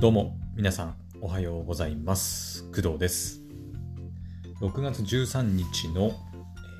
[0.00, 2.62] どうも、皆さん、おはようございます。
[2.70, 3.42] 工藤です。
[4.60, 6.12] 6月13日の、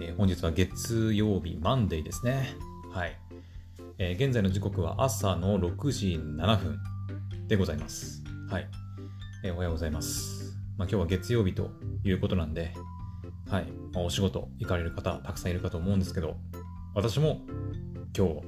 [0.01, 2.55] えー本日は月曜日、マンデーですね。
[2.93, 3.19] はい。
[3.99, 6.79] えー現在の時刻は朝の6時7分
[7.49, 8.23] でございます。
[8.49, 8.69] はい。
[9.43, 10.57] えーおはようございます。
[10.77, 11.73] まあ、今日は月曜日と
[12.05, 12.73] いうことなんで、
[13.51, 13.67] はい。
[13.93, 16.37] まあ、お仕事行かれる方、たくさんいるかと思うんですけど、
[16.95, 17.41] 私も
[18.17, 18.43] 今日、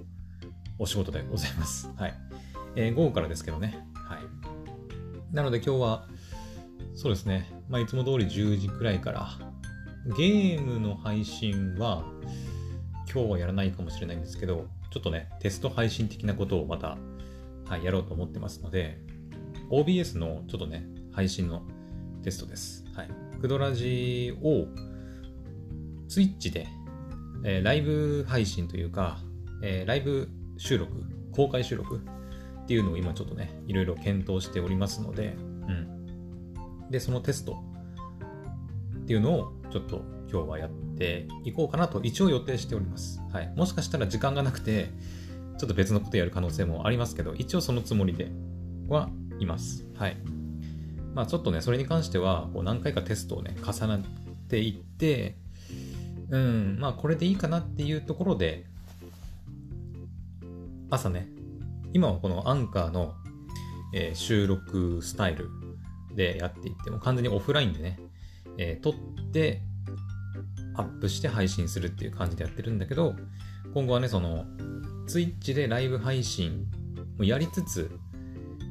[0.79, 1.91] お仕事でございます。
[1.96, 2.14] はい。
[2.77, 3.89] えー午後からですけどね。
[5.32, 6.08] なので今日は、
[6.94, 7.48] そうですね。
[7.68, 9.29] まあ、いつも通り10時くらいから、
[10.16, 12.04] ゲームの配信は、
[13.12, 16.98] 今日はやらないかもしれないんですけど、ちょっとね、テスト配信的なことをまた、
[17.66, 18.98] はい、やろうと思ってますので、
[19.71, 21.62] OBS のちょっとね、配信の
[22.24, 22.85] テストです。
[22.94, 23.08] はい。
[23.40, 24.66] クドラジを、
[26.08, 26.66] ツイッチで、
[27.44, 29.18] えーライブ配信というか、
[29.62, 30.93] えーライブ収録、
[31.30, 32.00] 公開収録
[32.70, 36.88] っていうのを今ちょっとね、いろいろ検討しておりますので、うん。
[36.88, 37.64] で、そのテスト
[39.02, 43.20] っていうのをちょっと今日はやっていこうかなと一応予定しております。
[43.32, 43.52] はい。
[43.56, 44.92] もしかしたら時間がなくて、
[45.58, 48.30] ちょっと別のことやる可能性もありますけど、一応そのつもりで
[48.86, 49.84] はいます。
[49.96, 50.16] はい。
[51.12, 54.00] まあちょっとね、それに関しては、こう何回かテストをね、重なっ
[54.48, 55.38] ていって、
[56.30, 58.66] うん、まあこれでいいかなっていうところで、
[60.88, 61.27] 朝ね、
[61.92, 63.14] 今はこのアンカーの、
[63.94, 65.48] えー収録スタイル
[66.14, 67.98] でやっていって、も完全にオフラインでね、
[68.58, 68.94] えー撮っ
[69.33, 69.62] て、
[70.77, 73.14] アップして配信するっていう感じでやってるんだけど、
[73.74, 74.46] 今後はね、その、
[75.06, 76.66] ツイッチでライブ配信
[77.18, 77.91] をやりつつ、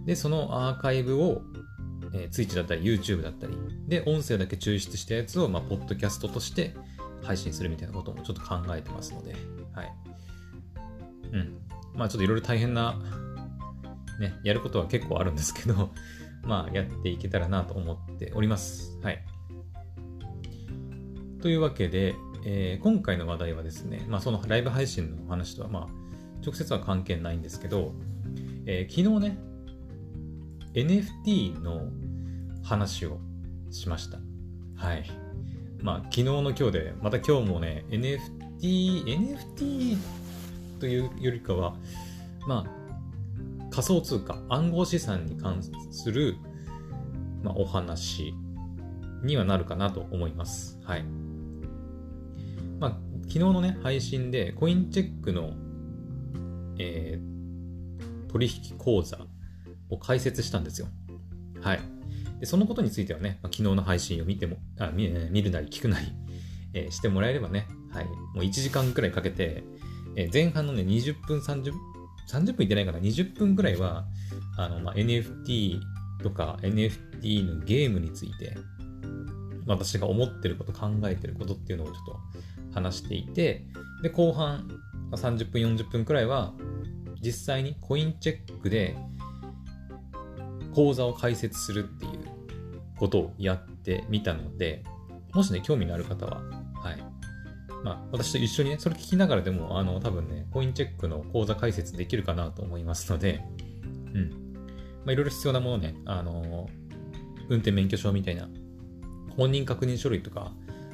[0.05, 1.41] で、そのアーカイブを、
[2.13, 3.53] えー、ツイッチだったり YouTube だったり、
[3.87, 6.75] で、音声だけ抽出したやつを、まあ、ポッドキャストとして
[7.21, 9.35] 配信するみたいなこともちょっと考えてますので、
[9.73, 9.93] はい。
[11.33, 11.57] うん。
[11.93, 12.99] まあちょっといろいろ大変な、
[14.19, 15.91] ね、やることは結構あるんですけど、
[16.43, 18.97] まあやっていけたらなと思っております。
[19.01, 19.23] はい。
[21.41, 22.15] というわけで、
[22.45, 25.87] えー今回の話題はですね、まあそのライブ配信の話とはまあ
[26.43, 27.93] 直接は関係ないんですけど、
[28.65, 29.37] えー昨日ね、
[30.73, 31.89] NFT の
[32.63, 33.19] 話を
[33.71, 34.19] しました。
[34.75, 35.03] はい。
[35.81, 39.97] まあ昨日の今日で、また今日もね、NFT、NFT
[40.79, 41.75] というよりかは、
[42.47, 46.37] まあ、仮想通貨、暗号資産に関する、
[47.43, 48.33] まあ、お話
[49.23, 50.79] にはなるかなと思います。
[50.83, 51.03] はい。
[52.79, 52.97] まあ、
[53.27, 55.51] 昨日のね、配信で、コインチェックの、
[56.77, 57.29] えー
[58.29, 59.17] 取引口座
[59.89, 60.87] を開設したんですよ。
[61.61, 61.79] はい。
[62.39, 66.07] で、そのことについてはね、まあ、昨日の配信を見ても、あ見見るなり聞くなり、
[66.73, 68.05] えーしてもらえればね、はい。
[68.05, 69.63] もう1時間くらいかけて、
[70.19, 71.71] え前半のね、20分、30、
[72.29, 74.05] 30分いってないかな、20分くらいは、
[74.57, 75.79] あの、まあ、NFT
[76.21, 78.57] とか NFT のゲームについて、
[79.65, 82.19] 私が思ってること、考えてることっていうのをちょっと
[82.73, 83.65] 話していて、
[84.03, 84.67] で、後半、
[85.11, 86.53] 30分、40分くらいは、
[87.21, 88.97] 実際にコインチェックで
[90.73, 92.11] 口座を開設するっていう
[92.97, 94.83] ことをやってみたので、
[95.33, 96.41] もしね、興味のある方は、
[96.75, 97.18] はい。
[97.83, 103.41] まあ、私と一緒にね、それ聞きながらでも、あの、多分ね、コインチェックの口座開設できるかなと思いますので、
[104.13, 104.29] うん。
[105.05, 106.69] まあ、いろいろ必要なものね、あの、
[107.49, 108.49] 運転免許証みたいな、
[109.37, 110.51] 本人確認書類とか、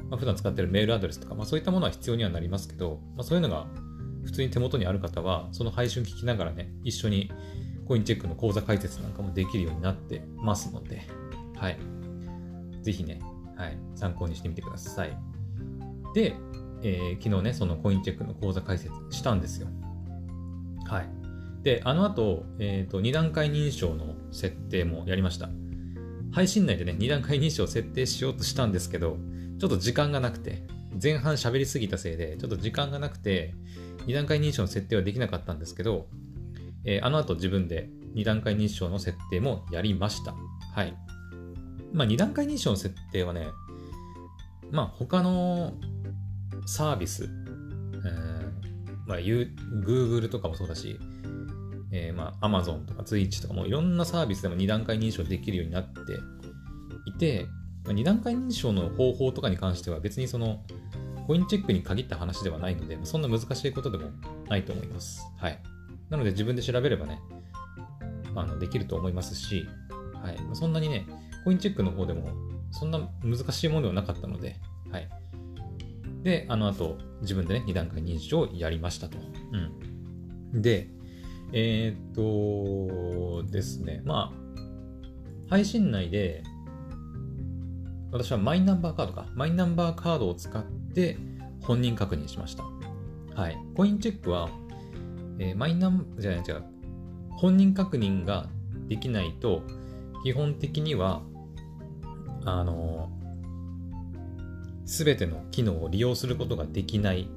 [0.09, 3.65] まあ、普段使ってるメールアドレスとか、まあ、そういったものは必要にはなりますけど、まあ、そういうのが
[4.23, 7.31] 普通に手元にある方は、その配信聞きながらね、一緒に
[7.87, 11.07] コインチェックの口座開設なんかもできるようになってますので、
[11.55, 11.77] はい。
[12.81, 13.21] ぜひね、
[13.55, 15.17] はい、参考にしてみてください。
[16.13, 16.35] で、
[16.87, 19.67] えー昨日ね、そのコインチェックの口座開設したんですよ。
[20.85, 21.09] はい。
[21.63, 25.49] で、あの後、えっ、と、2段階認証の設定もやりました。
[26.31, 29.17] 配信内でね、2段階認証を設定しようとしたんですけど、
[29.59, 30.61] ちょっと時間がなくて、
[31.01, 33.55] 前半喋りすぎたせいで、ちょっと時間がなくて、
[34.05, 36.05] 2段階認証の設定はできなかったんですけど、
[36.83, 40.35] えーあの後自分で2段階認証の設定もやりました。
[40.75, 40.95] はい。
[41.93, 43.47] まあ、2段階認証の設定はね、
[44.71, 45.73] まあ、他の
[46.65, 47.45] サービス、うん
[49.07, 50.99] まあ、Google とかもそうだし、
[51.91, 55.99] えーまあ、Amazon とか Twitch とかもいろんなサービスでも2段階認証できるようになって
[57.05, 57.45] いて、
[57.85, 60.63] まあ、2段階認証の方法とかに関しては別にその
[61.27, 64.11] コインチェックに限った話ではないので、そんな難しいことでも
[64.47, 65.25] ないと思います。
[65.37, 65.59] はい。
[66.09, 67.19] なので自分で調べればね、
[68.35, 69.67] あのできると思いますし、
[70.21, 70.37] はい。
[70.53, 71.07] そんなにね、
[71.43, 72.29] コインチェックの方でも
[72.71, 74.57] そんな難しいものではなかったので、
[74.91, 75.09] はい。
[76.25, 79.19] で、あの後、自分でね、2段階認証をやりましたと。
[80.53, 80.61] うん。
[80.61, 80.89] で、
[81.53, 86.41] えーっとですね、まあ、配信内で、
[88.11, 90.63] 私はマイナンバーカードか、マイナンバーカードを使っ
[90.95, 91.19] て
[91.61, 92.63] 本人確認しました。
[93.39, 93.57] はい。
[93.75, 94.49] コインチェックは、
[95.37, 96.63] えー、マイナン、じゃない違う、
[97.37, 98.47] 本人確認が
[98.87, 99.61] できないと、
[100.23, 101.21] 基本的には、
[102.45, 103.11] あの
[104.85, 107.27] す、べての機能を利用することができない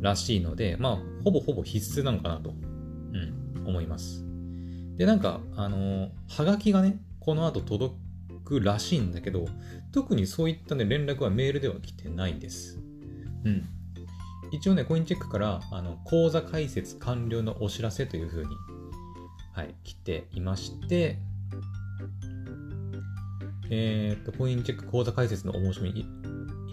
[0.00, 4.24] らしいので、まあ、ほぼほぼ必須なのかなと、うん、思います。
[4.96, 7.94] で、なんか、あのはがきがね、この後届
[8.44, 9.46] くらしいんだけど、
[9.92, 12.78] 特にそういったね、連絡はメールでは来てないです。
[13.44, 13.64] うん。
[14.52, 18.50] 一応ね、コインチェックから、あの、口座開設完了のお知らせというふうに、
[19.54, 21.18] はい、来ていまして、
[23.70, 26.19] えっ、と、コインチェック口座開設のお申し込み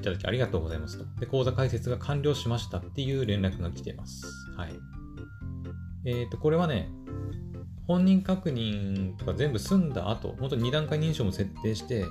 [0.07, 1.05] ただきありがとうございますと。
[1.19, 4.25] で、口座開設が完了しましたっていう連絡が来てます。
[4.55, 4.73] はい。
[6.05, 6.89] えっ、と、これはね、
[7.87, 12.05] 本人確認とか全部済んだ後、本当に2段階認証も設定して、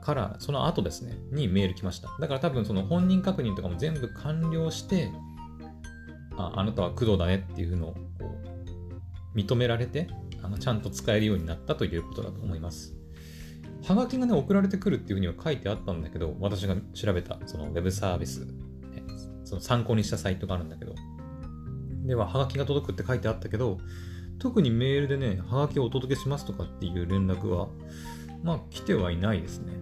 [0.00, 2.08] から、その後ですね、にメール来ました。
[2.20, 5.10] だから多分その本人確認とかも全部完了して、
[6.36, 8.40] ああなたは工藤だねっていうのをこ
[9.34, 10.08] う認められて
[10.42, 12.94] あの、ちゃんと使えるようになったということだと思います。
[13.84, 19.02] はがきがね、送られてくるっていうふうには書いてあったんだけど、私が調べたそのウェブサービス、ね
[19.44, 20.94] その参考にしたサイトがあるんだけど、
[22.04, 23.78] では、はがきが届くって書いてあったけど、
[24.38, 27.68] 特にメールでね、はがきをお届けしますとかっていう連絡は、
[28.42, 29.72] まあ来てはいないですね。
[29.72, 29.78] う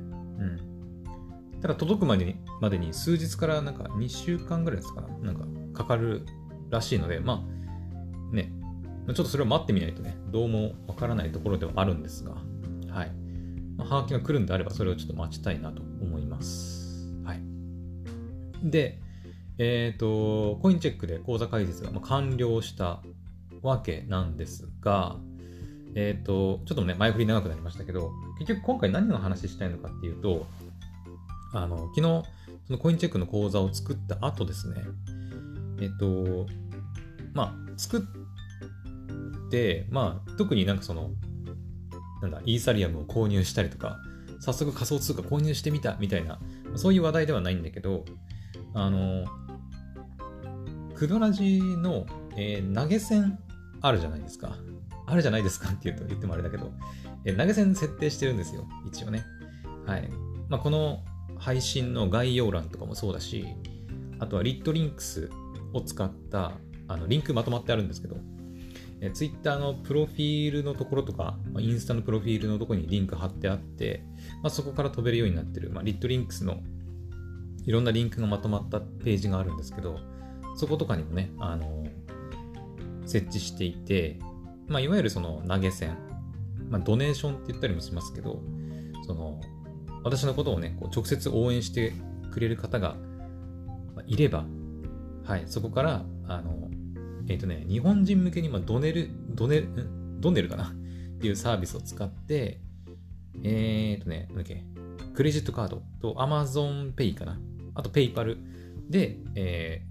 [1.56, 1.60] ん。
[1.60, 5.08] ただ届くまでにまでに数日からなんか2週間ぐらいですかな。
[5.32, 6.26] なんかかかる
[6.70, 7.44] らしいので、ま
[8.32, 8.52] あね、
[9.06, 12.32] ちょっとそれを待ってみないとね、どうもわからないところではあるんですが、
[12.90, 13.19] はい。
[13.80, 17.08] まあ、はがきが来るんであれば、それをちょっと待ちたいなと思います。
[17.24, 17.40] はい。
[18.62, 19.00] で、
[19.58, 23.02] えっ、ー、と、コインチェックで口座開設が完了した
[23.62, 25.16] わけなんですが、
[25.94, 30.46] えっ、ー、と、ちょっとね、前振り長くなりましたけど、結局今回何の話したいのかっていうと、
[31.54, 32.02] あの、昨日、
[32.66, 34.82] そのコインチェックの口座を作った後ですね、
[35.80, 36.46] えっ、ー、と、
[37.32, 41.12] まあ、作って、まあ、特になんかその、
[42.22, 43.98] なんだ、イーサリアムを購入したりとか、
[44.40, 46.38] 早速仮想通貨購入してみたみたいな、
[46.74, 48.04] そういう話題ではないんだけど、
[48.74, 49.26] あの、
[50.94, 52.06] クドラジの、
[52.36, 53.38] えー、投げ銭
[53.80, 54.56] あるじゃないですか。
[55.06, 56.72] あるじゃないですかって言うと言ってもあれだけど、
[57.24, 58.66] えー、投げ銭設定してるんですよ。
[58.86, 59.24] 一応ね。
[59.86, 60.08] はい。
[60.48, 61.02] まあ、この
[61.38, 63.46] 配信の概要欄とかもそうだし、
[64.18, 65.30] あとはリットリンクス
[65.72, 66.52] を使った
[66.86, 68.16] あのリンクまとまってあるんですけど、
[69.00, 74.04] え Twitter のプロフィールのところとか、まあ、インスタのプロフィールのところにリンク貼ってあって、
[74.42, 76.60] まあ、そこから飛べるようになってる、まあ、リットリンクスの
[77.64, 79.98] いろんなリンクがまとまったページがあるんですけど、
[80.56, 81.86] そことかにもね、あの
[83.06, 84.18] 設置していて、
[84.66, 85.96] まあ、いわゆるその投げ銭、
[86.68, 88.42] まあ、ドネーションって言ったりもしますけど、
[89.06, 89.40] その、
[90.04, 91.92] 私のことをね、こう直接応援して
[92.30, 92.96] くれる方が
[94.06, 94.44] いれば、
[95.24, 96.70] はい、そこから、あの、
[97.30, 99.68] えっ、ー、とね、日本人向けに、ま、ドネル、ドネル、
[100.18, 100.64] ドネルかな？
[100.64, 102.58] っていうサービスを使って、
[103.44, 104.64] えっ、ー、とね、なんだっけ、
[105.14, 107.38] クレジットカードと Amazon Pay かな？
[107.76, 108.36] あと PayPal
[108.90, 109.82] で、え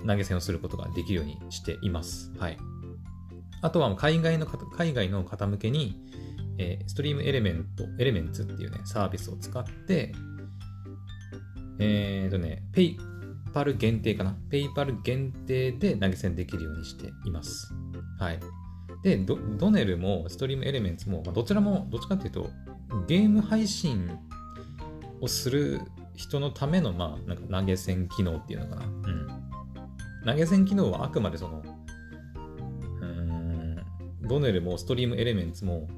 [0.00, 2.30] ー、投げ銭をすることができるようにしています。
[2.38, 2.56] はい。
[3.62, 6.00] あとは海外の方海外の方向けに、
[6.58, 10.14] えー、ストリームエレメント、エレメンツっていうね、サービスを使って、
[11.80, 13.00] えっ、ー、とね、ペイ
[13.56, 14.36] パル限定かな？
[14.50, 17.72] ペイパル限定で投げ銭できるようにしています。
[18.18, 18.40] はい。
[19.02, 22.50] で、ドドネルもストリームエレメンツも、まあ、どちらも、どっちかっていうと、
[23.06, 24.10] ゲーム配信
[25.22, 25.80] をする
[26.14, 28.84] 人のための、まあ、なんか投げ銭機能っていうのかな？
[28.84, 29.28] うん。
[30.26, 31.62] 投げ銭機能はあくまでその、
[33.00, 33.82] うん、
[34.20, 35.88] ドネルもストリームエレメンツも、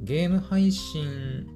[0.00, 1.46] ゲーム配信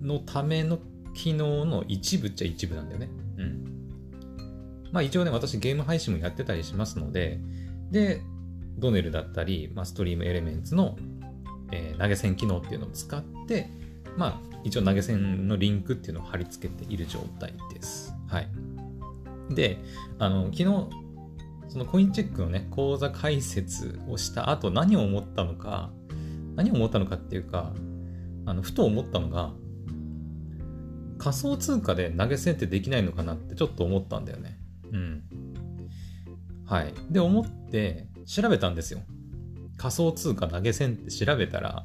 [0.00, 0.80] のための
[1.14, 3.08] 機能の一部っちゃ一部なんだよね。
[3.38, 3.64] うん。
[4.92, 7.40] まあ一応ね、私ゲーム配信もやってたりしますので、
[7.90, 8.22] で、
[8.78, 10.96] ドネルだったり、まあ、ストリームエレメンツの、
[11.70, 13.68] えー、投げ銭機能っていうのを使って、
[14.16, 18.14] まあ、一応投げ銭のリンクっていうのを貼り付けている状態です。
[18.28, 18.48] はい。
[19.50, 19.78] で、
[20.18, 20.64] あの、昨日、
[21.68, 25.90] そのコインチェックのね、口座開設をした後何を思ったのか、
[26.56, 27.72] 何を思ったのかっていうか、
[28.46, 29.52] あの、ふと思ったのが、
[31.22, 34.58] 仮想通貨で投げ銭ってできないのかなってちょっと思ったんだよね。
[34.90, 35.22] うん。
[36.66, 36.92] はい。
[37.10, 39.02] で、思って調べたんですよ。
[39.76, 41.84] 仮想通貨投げ銭って調べたら、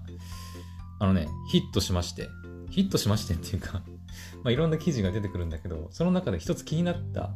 [0.99, 2.29] あのね、ヒットしまして、
[2.71, 3.83] ヒットしましてっていうか
[4.43, 7.29] まあいろんな記事が出てくるんだけど、その中で一つ気になった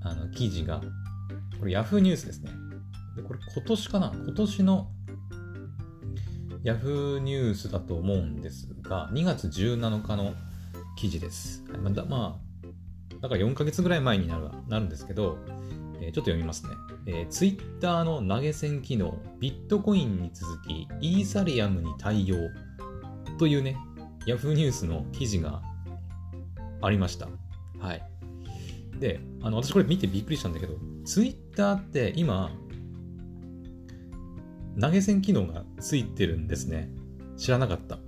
[0.00, 0.82] あの記事が、
[1.60, 2.50] これ Yahoo ニュースですね。
[3.14, 4.12] で、これ今年かな？
[4.12, 4.90] 今年の
[6.64, 10.34] Yahoo ニュースだと思うんですが、2月17日の
[10.96, 11.64] 記事です。
[11.82, 12.40] まあ、だま
[13.12, 15.38] あ、だから4ヶ月ぐらい前になるなるんですけど、
[16.00, 16.70] えー、ちょっと読みますね。
[17.06, 22.36] えー、Twitter の投げ銭機能、ビットコインに続き、イーサリアムに対応
[23.38, 23.76] というね、
[24.26, 25.62] Yahoo ニュースの記事が
[26.80, 27.28] ありました。
[27.78, 28.02] はい。
[28.98, 32.50] で、あの、私これ見てびっくりしたんだけど、Twitter って今、
[34.80, 36.90] 投げ銭機能がついてるんですね。
[37.36, 37.98] 知らなかった。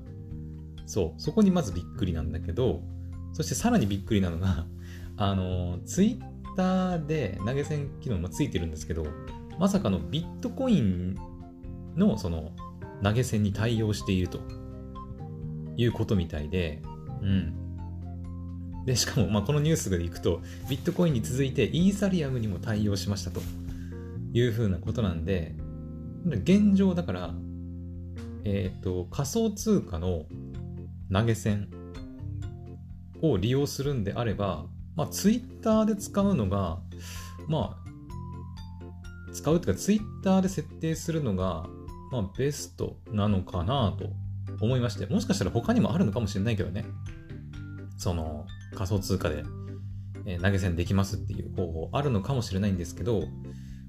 [0.86, 2.82] そう、そこにまずびっくりなんだけど、
[3.32, 4.66] そしてさらにびっくりなのが、
[5.18, 9.06] あの、Twitter で投げ銭機能もついてるんですけど、
[9.58, 11.16] まさかのビットコイン
[11.96, 12.52] のその
[13.02, 14.40] 投げ銭に対応していると
[15.76, 16.82] いうことみたいで、
[17.22, 17.54] うん。
[18.84, 23.40] で、しかも、まあ、このニュースでいくと、ビットコインに続いてイーサリアムにも対応しましたと
[24.32, 25.56] いうふうなことなんで、
[26.24, 27.34] 現状だから、
[28.44, 30.26] えっ、ー、と、仮想通貨の
[31.12, 31.68] 投げ銭
[33.22, 36.78] を利用するんであれば、まあ、ツイッターで使うのが、
[37.48, 41.66] まあ、使うというか、ツイッターで設定するのが、
[42.10, 44.06] まあ、ベストなのかなと
[44.60, 46.84] 思いまして、もしかしたら他にもあるのかもしれないけどね。
[47.98, 49.44] その仮想通貨で、
[50.26, 53.22] え投げ銭できますっていう方法あるのかもしれないんですけど、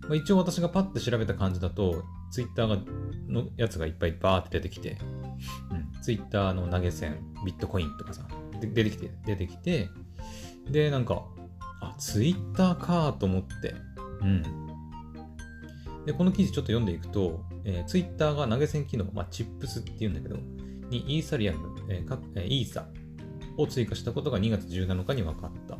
[0.02, 2.78] まあ、一応私がパッと調べた感じだと、ツイッターが
[3.28, 4.98] のやつがいっぱいバーって出てきて、
[5.72, 8.26] うん、ツイッターの投げ銭、ビットコインとかさ、
[8.62, 9.90] で出てきて、出てきて、
[10.72, 11.26] で、なんか、
[11.82, 13.76] あ、ツイッターかと思って、
[14.22, 14.44] うん。
[16.06, 20.38] で、この記事ちょっと読んでいくと、えー、ツイッターが投げ銭機能、まあ、チップスって言うんだけど、
[20.90, 22.88] にイーサリアム、えーかえー、イーサ
[23.58, 25.78] を追加したことが2月17日に分かった。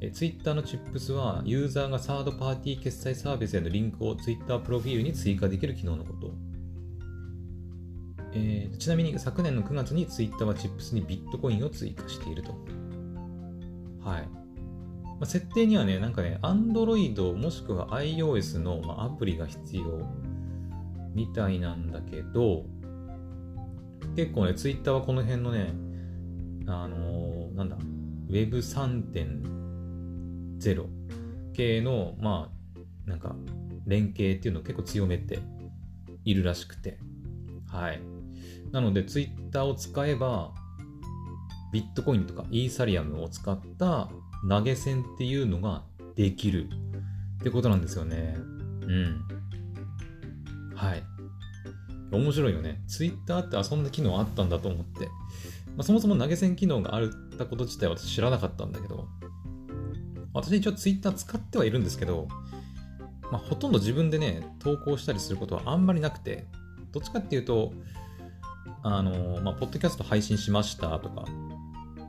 [0.00, 6.53] えー、ツイッターのチップスは、ユーザーがサードパーティー決済サービスへのリンクをツイッタープロフィールに追加できる機能のこと。
[8.34, 12.50] えー、ちなみに昨年の9月にツイッターはチップスにビットコインを追加していると。
[14.02, 14.26] はい。
[14.26, 14.32] ま
[15.22, 20.04] あ、設定にはね、なんかね、Android もしくは iOS の、まあ、アプリが必要
[21.14, 22.64] みたいなんだけど、
[24.16, 25.72] 結構ね、ツイッターはこの辺のね、
[26.66, 27.76] あのー、なんだ、
[28.28, 30.86] Web3.0
[31.52, 32.54] 系の、まあ、
[33.08, 33.36] なんか、
[33.86, 35.40] 連携っていうのを結構強めて
[36.24, 36.98] いるらしくて、
[37.68, 38.00] はい。
[38.74, 40.50] なので、ツイッターを使えば、
[41.72, 44.08] ビットコインとかイーサリアムを使った
[44.48, 45.84] 投げ銭っていうのが
[46.16, 46.68] できる
[47.40, 48.34] ってことなんですよね。
[48.36, 49.22] うん。
[50.74, 51.04] はい。
[52.10, 52.82] 面白いよね。
[52.88, 55.06] ツイッターってそんな機能あったんだと思って。
[55.06, 55.12] ま
[55.78, 59.06] あ、そもそも投げ銭機能があるったこと自体私知らなかったんだけど、
[60.32, 62.26] 私一応ツイッター使ってはいるんですけど、
[63.30, 66.48] まあ、ほとんど自分でね、投稿したりすることはあんまりなくて、
[66.90, 67.72] どっちかっていうと、
[68.84, 71.24] あの、まあ、ポッドキャスト配信しましたとか、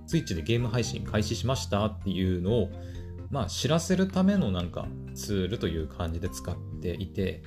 [0.05, 2.69] ツイッチでゲーム配信開始しましたっていうのを、
[3.31, 7.41] まあ、知らせるためのなんかツールという感じで使っていて、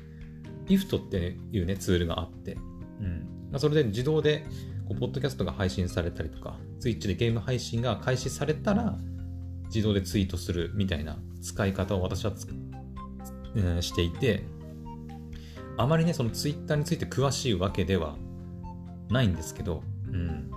[0.66, 2.54] IFT っていうね、ツールがあって、
[3.00, 3.50] うん。
[3.52, 4.46] まあ、それで自動で、
[4.88, 8.96] こう、ポッドキャストが配信されたりとか、Twitch でゲーム配信が開始されたら、
[9.66, 12.32] 自動でツイートするみたいな使い方を私は
[13.54, 14.44] うん、していて、
[15.76, 18.16] あまりね、その Twitter について詳しいわけでは
[19.10, 20.50] ないんですけど、うん。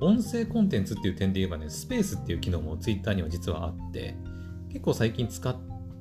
[0.00, 4.16] 音声コンテンツっていう点で言えばね、スペースっていう機能も Twitter には実はあって、
[4.68, 5.54] 結構最近使っ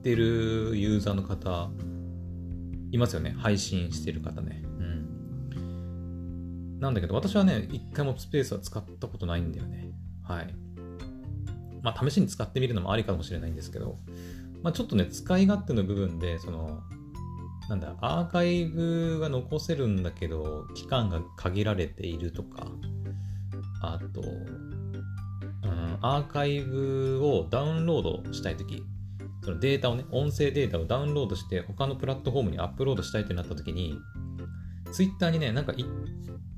[0.03, 1.69] てるユーザーの方
[2.91, 3.35] いますよね。
[3.37, 4.63] 配信してる方ね。
[4.65, 6.79] うん。
[6.79, 9.91] なんだけど、私はね、一回もスペースは使ったことないんだよね。
[10.23, 10.53] はい。
[11.81, 13.99] まあ、試しに使ってみるのもありかもしれないんですけど、
[14.61, 16.81] まあ、ちょっとね、使い勝手の部分で、その、
[17.71, 22.67] なんだ、アーカイブが残せるんだけど、期間が限られているとか、
[23.81, 28.83] あと、うん、アーカイブをダウンロードしたいとき、
[29.45, 33.97] そのデータをね、音声データをダウンロードして他のプラットフォームにアップロードしたいってなった時に、
[34.91, 35.87] ツイッターにね、なんか一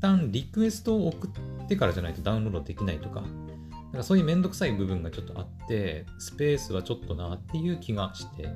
[0.01, 8.49] 旦リクエストを送ってからじゃないとダウンロードできないとか、なんかそういうめんどくさい部分がちょっとあって、スペースはちょっとなっていう気がして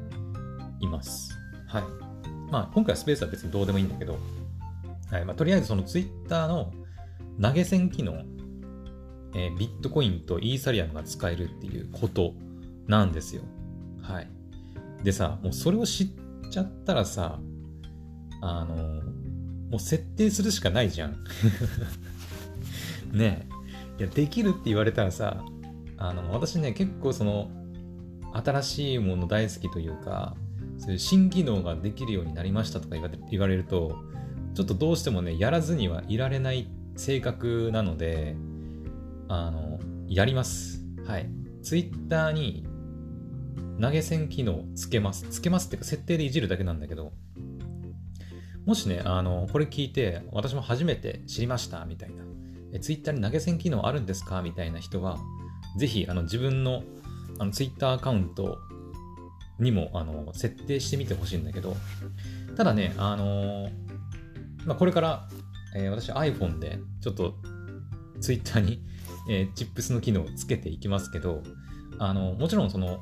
[0.79, 1.37] います。
[1.67, 2.06] はい。
[2.51, 4.17] まあ今回はスペースは別にどうでもいいんだけど、
[5.11, 5.25] はい。
[5.25, 6.73] まあとりあえずそのツイッターの
[7.41, 8.23] 投げ銭機能、
[9.35, 12.33] えー、ビットコインとイーサリアムが使えるっていうこと
[12.87, 13.43] なんですよ。
[14.01, 14.29] はい。
[15.03, 16.09] でさ、もうそれを知っ
[16.49, 17.39] ちゃったらさ、
[18.41, 18.75] あの、
[19.69, 21.23] もう設定するしかないじゃん。
[23.11, 23.47] ね
[23.99, 24.03] え。
[24.03, 25.43] いや、できるって言われたらさ、
[25.97, 27.49] あの、私ね、結構その、
[28.33, 30.35] 新しいもの大好きというか、
[30.77, 32.95] そういう新機能ができるようになりましたとか
[33.29, 33.97] 言われると、
[34.53, 38.35] ちょっとどうしてもね、やらずにはいられない性格なので、
[39.27, 40.83] あの、やります。
[41.05, 41.29] はい。
[41.61, 42.65] Twitter に
[43.79, 45.27] 投げ銭機能つけます。
[45.29, 47.13] つけますっていうか、設定でいじるだけなんだけど、
[48.65, 52.23] もしね、あの、これ聞いて、私も初めて知りました、みたいな。
[52.73, 54.41] え、Twitter に投げ銭機能あるんですか？
[54.41, 55.17] みたいな人は、
[55.77, 56.83] ぜひ、あの、自分の、
[57.39, 58.57] あの、Twitter アカウント
[59.59, 61.75] にも、あの、設定してみてほしいんだけど、
[62.55, 63.69] ただね、あの
[64.65, 65.27] まあ、これから、
[65.75, 67.35] えー、私 iPhone で、ちょっと、
[68.19, 68.81] Twitter に、
[69.29, 71.43] えー、チップスの機能をつけていきますけど、
[71.99, 72.99] あの、もちろんその、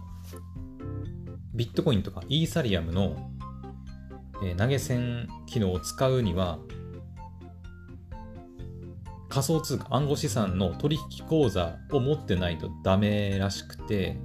[1.54, 3.16] ビットコインとかイーサリアムの、
[4.44, 6.60] えー、投げ銭機能を使うには、
[9.30, 14.18] 仮想通貨、暗号資産の取引口座を持ってないとダメらしくて、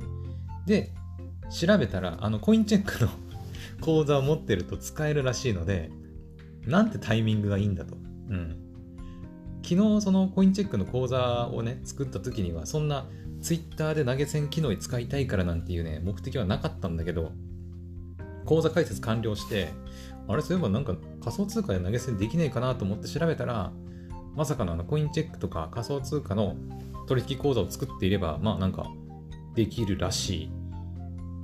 [0.67, 0.93] で、
[1.51, 3.11] 調べたら、あの、コインチェックの
[3.81, 5.91] 口座を持ってると使えるらしいので、
[6.67, 7.97] なんてタイミングがいいんだと。
[8.29, 8.57] うん。
[9.63, 13.07] 昨日、そのコインチェックの口座をね、作った時には、そんな
[13.41, 17.33] Twitter で投げ銭機能に使いたいからなんていうね、目的はなかったんだけど、
[18.45, 19.69] 口座開設完了して、
[20.29, 23.73] あれ、そういえばなんか仮想通貨で投げ銭できないかなと思って調べたら、
[24.37, 26.57] まさかのあのコインチェックとか仮想通貨の
[27.09, 28.87] 取引口座を作っていれば、まあなんか
[29.55, 30.60] できるらしい。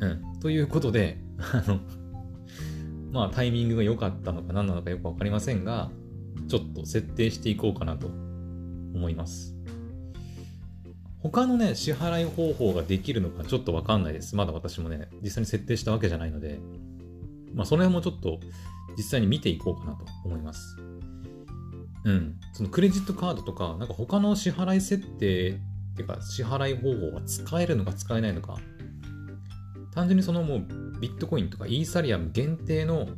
[0.01, 0.41] うん。
[0.41, 1.81] ということで、あの、
[3.13, 5.91] まあタイミングが良かったのか何なのかよくわかりませんが、
[6.49, 9.55] ちょっと設定していこうかなと思います。
[11.21, 14.37] 他のね、支払い方法ができるのかちょっとわかんないです。
[14.37, 16.61] まだ私もね、実際に設定したわけじゃないので、
[17.55, 18.39] まあその辺もちょっと
[18.97, 20.77] 実際に見ていこうかなと思います。
[22.05, 22.37] うん。
[22.53, 25.55] そのクレジットカードとか、なんか他の支払い設定っ
[25.97, 28.59] ていうか支払い方法が使えるのか使えないのか、
[29.97, 30.67] 単純にそのもう
[31.01, 33.09] ビットコインとかイーサリアム限定の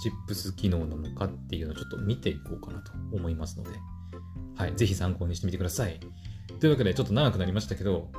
[0.00, 3.70] チップス機能なのかっていうのをちょっと見ていこうかなと思いますので、
[4.56, 5.98] はい、ぜひ参考にしてみてください。
[6.60, 8.12] というわけで、ちょっと長くなりましたけど、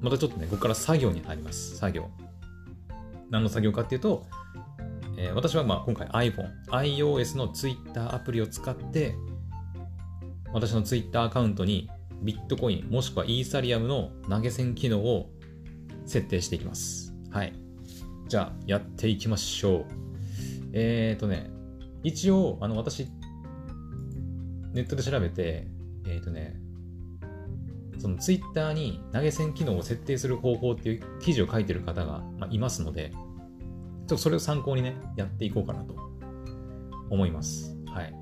[0.00, 1.76] またちょっとね、ここから作業に入ります。
[1.76, 2.08] 作業。
[3.30, 4.26] 何の作業かっていうと、
[5.18, 9.14] えー、私はまあ今回 iPhone、iOS の Twitter アプリを使って、
[10.54, 11.90] 私の Twitter アカウントに
[12.22, 15.30] ビットコインもしくはイーサリアムの投げ銭機能を
[16.06, 17.17] 設定していきます。
[17.38, 17.52] はい。
[18.26, 19.84] じゃあ、やっていきましょう。
[20.72, 21.52] えっ、ー、とね、
[22.02, 23.06] 一応、あの、私、
[24.72, 25.68] ネットで調べて、
[26.04, 26.58] えっ、ー、とね、
[27.98, 35.94] その Twitter に投げ銭機能を設定する方法っていう記事を書いてる方が、まあ、いますので、ちょっとそれを参考にね、やっていこうかなと
[37.08, 37.76] 思います。
[37.86, 38.12] はい。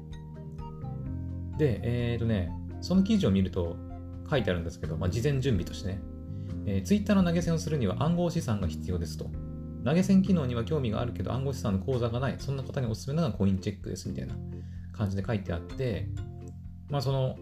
[1.57, 2.51] で、えっ、ー、とね、
[2.83, 3.79] その記事を見ると
[4.31, 6.03] 書いてあるんですけど、まあ、事前準備としてね、
[6.67, 9.31] えー、Twitter の投げ銭をするには暗号資産が必要ですと。
[9.85, 12.37] 投げ銭機能には興味があるけど暗号資産の口座がない。
[12.39, 14.35] そんな方におすすめなのがコインチェックですみたいな
[14.93, 16.09] 感じで書いてあって、
[16.91, 17.37] まあその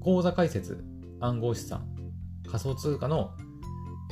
[0.00, 0.84] 口座開設、
[1.20, 1.86] 暗号資産、
[2.46, 3.30] 仮想通貨の、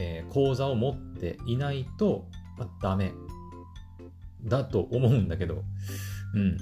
[0.00, 2.24] えー、口座を持っていないと、
[2.56, 3.12] まあ、ダメ
[4.44, 5.62] だと思うんだけど、
[6.34, 6.56] うん。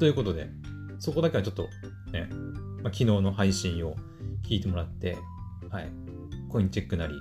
[0.00, 0.50] ということで、
[0.98, 1.68] そこだけはちょっと
[2.10, 2.28] ね、
[2.82, 3.94] まあ、昨日の配信を
[4.42, 5.16] 聞いてもらって、
[5.72, 5.90] はい、
[6.50, 7.14] コインチェックなり、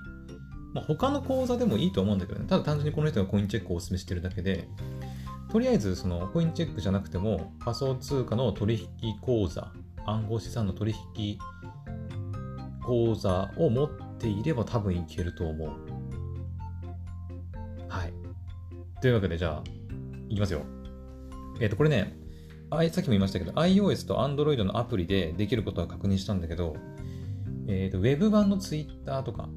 [0.74, 4.68] まあ、他の口座でもいいと思うんだけどね、ただ単純にこの人がコインチェックをお勧めしてるだけで、
[5.52, 9.72] とりあえずそのコインチェックじゃなくても仮想通貨の取引口座、
[10.06, 11.38] 暗号資産の取引
[12.84, 15.70] 口座を持っていれば多分いけると思う。
[17.88, 18.14] はい。
[19.02, 19.64] というわけでじゃあ、
[20.30, 20.62] いきますよ。
[21.60, 22.18] えっ、ー、と、これね、
[22.72, 26.78] さっきも言いましたけど、iOS と Android のアプリでできることは確認したんだけど、
[27.68, 29.50] えーと、Web 版の Twitter とか、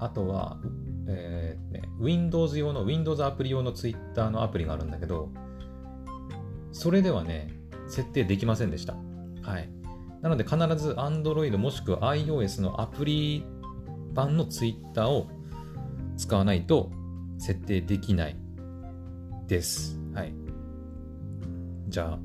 [0.00, 0.60] あとは、
[1.08, 5.30] えーね、Windows 用の、Windows アプリ用の Twitter のアプリがあるんだけど、
[6.72, 7.50] それではね、
[7.88, 8.94] 設定できませんでした。
[9.42, 9.68] はい。
[10.22, 13.44] なので必ず Android もしくは iOS のアプリ
[14.14, 15.28] 版の Twitter を
[16.16, 16.90] 使わないと
[17.38, 18.36] 設定できない
[19.46, 20.00] です。
[20.14, 20.34] はい。
[21.88, 22.18] じゃ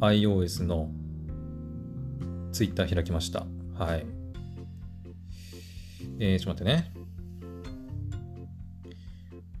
[0.00, 0.90] あ、iOS の
[2.52, 3.46] Twitter 開きました。
[3.74, 4.15] はい。
[6.18, 6.92] えー、ちょっと待ってね。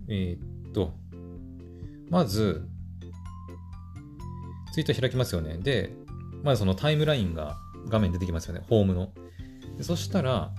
[0.08, 0.92] えー、っと、
[2.10, 2.66] まず、
[4.72, 5.58] ツイッター開きますよね。
[5.58, 5.92] で、
[6.42, 7.56] まずそのタイムラインが
[7.88, 8.62] 画面出てきますよね。
[8.68, 9.12] ホームの。
[9.78, 10.52] でそしたら、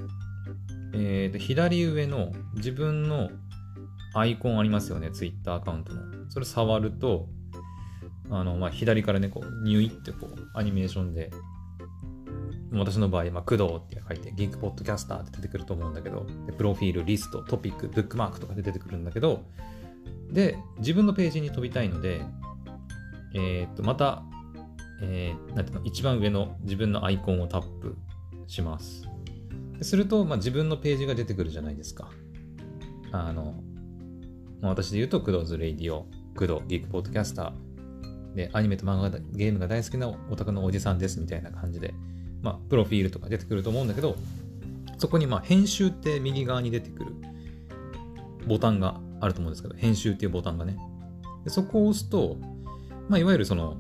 [0.94, 3.30] えー、と左上の自分の
[4.14, 5.12] アイコンありますよね。
[5.12, 6.02] ツイッターアカウントの。
[6.30, 7.28] それ触ると、
[8.30, 11.32] あの、まあ、左からね、こう、ニュイってこう、アニメーションで
[12.72, 16.26] 私の場合、まあ、工藤って書いて、ギークポッドキャスターって出てくると思うんだけど、
[16.58, 19.44] プロフィール、リスト、トピック、ブックマークとかで出てくるんだけど、
[20.32, 22.22] で、自分のページに飛びたいので、
[23.34, 24.24] えっ、と、また、
[25.02, 27.96] えー、なんていうの、一番上の自分のアイコンをタップ
[28.48, 29.08] します。
[29.82, 32.10] すると、まあ、自分のページが出てくるじゃないですか。
[33.12, 33.64] あの、
[34.62, 41.94] まあ、私で言うと、クドーズ・レイディオ、クド、ギーク・ポッドキャスター、で、アニメと漫画、ゲームが大好きなオタクのおじさんですみたいな感じで、
[42.42, 44.16] まあ、プロフィールとか出てくると思うんだけど、
[44.98, 47.12] そこに、まあ、編集って右側に出てくる
[48.48, 50.78] ボタンがあると思うんですけど、編集っていうボタンがね。
[51.44, 52.38] でそこを押すと、
[53.10, 53.78] まあ、いわゆるその、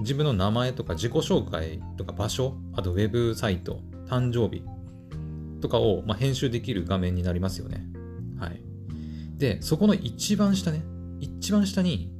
[0.00, 4.62] 自分の名前とか自己紹介とか場所、あとウェブサイト、誕生日
[5.60, 7.86] とかを、まあ、編集できる画面になりますよね。
[8.38, 8.60] はい。
[9.36, 10.82] で、そこの一番下ね、
[11.20, 12.12] 一番下に、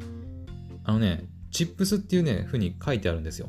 [0.85, 3.49] あのね、チップスっていうね、風に書いてあるんですよ。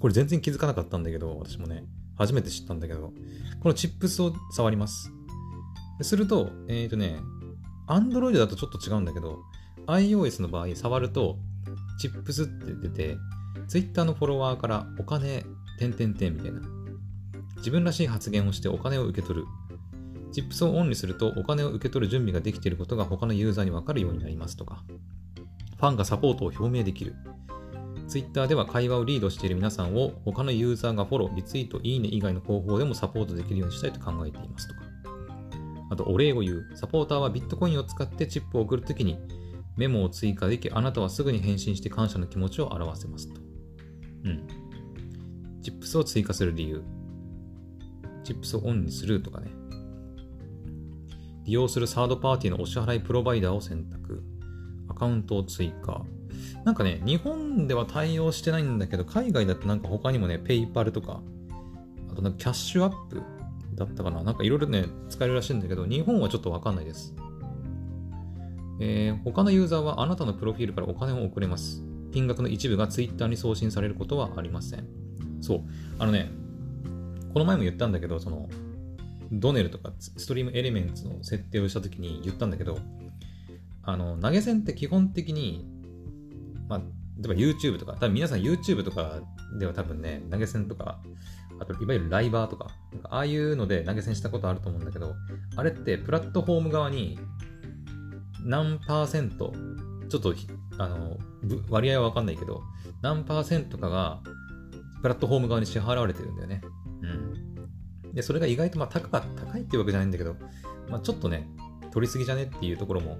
[0.00, 1.84] これ全然気づかなかったんだけど、私もね、
[2.16, 3.12] 初めて知ったんだけど、
[3.62, 5.12] このチップスを触ります。
[6.02, 7.20] すると、えっ、ー、とね、
[7.86, 9.38] Android だとちょっと違うんだけど、
[9.86, 11.38] iOS の場合、触ると、
[12.00, 13.18] チップスって出て、
[13.68, 15.44] Twitter のフォロワーからお金、
[15.78, 16.60] 点々点みたいな。
[17.58, 19.46] 自分らしい発言をしてお金を受け取る。
[20.32, 24.84] チップスをオンにするとお金を受け取る準備ができていることが他のユーザーにわかるようになりますとか。
[25.76, 27.14] ファンがサポートを表明できる。
[28.10, 34.80] Twitter では会話をリードしている皆さんを他のユーザーがフォロー、リツイート、いいね以外の方法でもサポートできるようにしたいと考えていますとか。
[35.90, 36.70] あと、お礼を言う。
[36.74, 39.18] サポーターはビットコインを使ってチップを送るときに
[39.76, 43.40] メモを追加でき、あなたはすぐに返信して感謝の気持ちを表せますと。
[44.24, 44.48] うん。
[45.62, 46.82] チップスを追加する理由。
[48.24, 49.52] チップスをオンにするとかね。
[51.44, 54.24] 利用するサードパーティーのお支払いプロバイダーを選択。
[54.88, 56.04] アカウントを追加。
[56.64, 61.22] なんかね、日本では対応してないんだけど、海外だとなんか他にもね、ペイパルとか、
[62.10, 63.22] あとなんかキャッシュアップ
[63.74, 64.22] だったかな。
[64.22, 67.14] なんかいろいろね、使えるらしいんだけど、日本はちょっとわかんないです。
[68.80, 71.82] えー、他のユーザーはあなたのプロフィールからお金を送れます。
[72.12, 74.86] 金額の一部が Twitter に送信されることはありません。
[75.40, 75.60] そう。
[75.98, 76.30] あのね、
[77.32, 78.48] この前も言ったんだけど、その、
[79.32, 82.78] ドネルとかストリームエレメンツの設定をしたときに言ったんだけど、
[83.82, 85.66] あの、投げ銭って基本的に、
[86.70, 86.84] まあ、例
[87.24, 89.20] えば YouTube とか、多分皆さん YouTube とか
[89.58, 91.00] では多分ね、投げ銭とか、
[91.58, 95.14] あといわゆるライバーとか、なんかああいうので投げ銭したことあると思うんだけど、
[95.56, 97.18] あれってプラットフォーム側に
[98.44, 99.52] 何パーセント、
[100.08, 100.34] ちょっと
[100.78, 101.18] あの
[101.68, 102.62] 割合はわかんないけど、
[103.02, 104.20] 何パーセントかが
[105.02, 106.62] プラットフォーム側に支払われてるんだよね。
[107.02, 108.14] うん。
[108.14, 110.36] で、それが意外とまあ高高いっていうわけじゃないんだけど、
[110.88, 111.48] まあ、ちょっとね、
[111.90, 113.18] 取りすぎじゃねっていうところも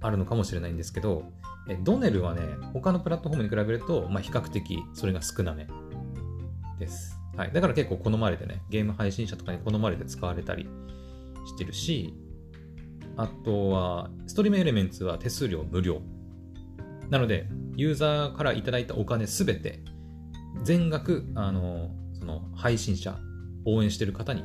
[0.00, 1.24] あるのかもしれないんですけど、
[1.68, 5.66] えドネルはね、他のプラットフォームに比べると、まあ、比較的それが少なめ
[6.78, 7.16] です。
[7.36, 7.52] はい。
[7.52, 10.68] だから結構好まれてね、ゲーム配信者とかに好まれて使われたり
[11.46, 12.14] してるし、
[13.16, 16.00] あとは、ストリームエレメンツは手数料無料。
[17.10, 19.80] なので、ユーザーからいただいたお金すべて、
[20.62, 23.18] 全額、あの、その配信者、
[23.64, 24.44] 応援してる方に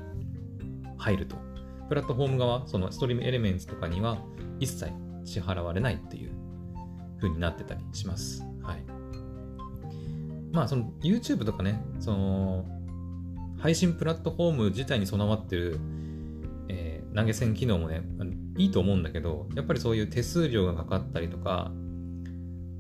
[0.97, 1.37] 入ると。
[1.87, 4.17] プラットフォーム側、そのストリームエレメンツとかには
[4.59, 6.31] 一切支払われないっていう
[7.17, 8.45] 風になってたりします。
[8.61, 8.83] はい。
[10.51, 12.65] まあ、その YouTube とかね、その、
[13.57, 15.79] 配信プラットフォーム自体に備わってる、
[16.69, 18.03] えー、投げ銭機能もね、
[18.57, 21.71] いいと思うんだけど、やっぱりそういう手数料がかかったりとか、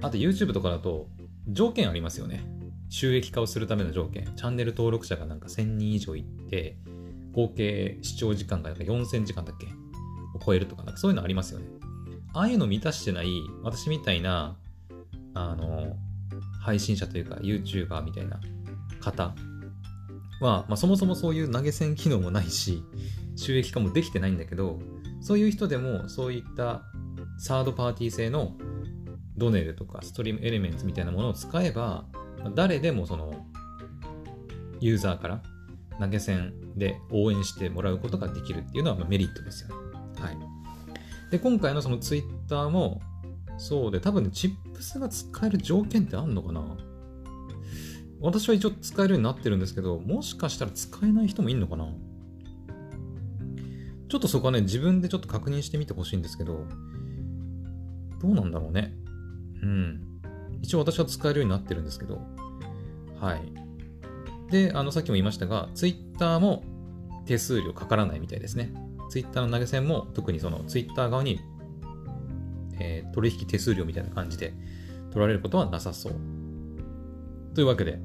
[0.01, 1.09] あと YouTube とかだと
[1.47, 2.45] 条件ありますよね。
[2.89, 4.25] 収益化をするための条件。
[4.35, 6.77] チャンネル登録者がなんか1000人以上いって、
[7.33, 9.67] 合計視聴時間がなんか4000時間だっけ？
[9.67, 11.65] を超えるとか、なんかそういうのありますよね。
[12.35, 14.57] ああいうの満たしてない私みたいな、
[15.33, 15.95] あの、
[16.61, 18.41] 配信者というか YouTuber みたいな
[18.99, 19.33] 方
[20.41, 22.83] は、まあ、そもそもそういう投げ銭機能もないし、
[23.37, 24.79] 収益化もできてないんだけど、
[25.21, 26.83] そういう人でもそういった
[27.37, 28.57] サードパーティー製の
[29.37, 32.05] ドネルとかストリームエレメンツみたいなものを使えば、
[32.53, 33.45] 誰でもその
[34.81, 35.41] ユーザーから
[36.01, 39.75] 投げ銭で応援してもらうことができるっていうのはメリットですよね。
[40.19, 40.54] はい。
[41.31, 43.01] で、今回のそのツイッターも
[43.57, 46.61] そうで、多分ね、チップスが使える条件ってあんのかな？
[48.21, 51.87] 私は一応使えるようになってるんですけど、もしかしたら使えない人もいんのかな？
[54.07, 56.65] ちょっとそこはね、自分でちょっと確認してみてほしいんですけど、
[58.21, 58.93] どうなんだろうね？
[59.61, 60.01] うん。
[60.61, 62.21] 一応私は使えるようになってるんですけど、
[63.19, 63.41] はい。
[64.51, 66.63] で、あの、さっきも言いましたが、Twitter も
[67.25, 68.71] 手数料かからないみたいですね。
[69.09, 71.39] Twitter の投げ銭も特にその Twitter 側に、
[72.79, 74.53] えー、取引手数料みたいな感じで
[75.11, 76.13] 取られることはなさそう。
[77.53, 77.99] というわけで、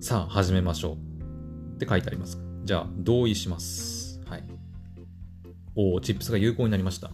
[0.00, 2.40] さあ始めましょうって書いてあります。
[2.64, 4.20] じゃあ同意します。
[4.26, 4.44] はい。
[5.76, 7.10] おお、チップスが有効になりました。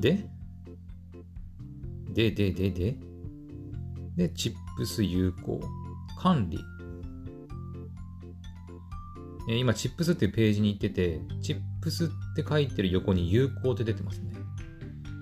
[0.00, 0.26] で
[2.14, 2.96] で、で、で、で、
[4.16, 5.60] で、チップス有効。
[6.18, 6.58] 管理。
[9.48, 14.32] えー今、チップスっていうページに行ってて、チップスって書いてる横に有効って出てますね。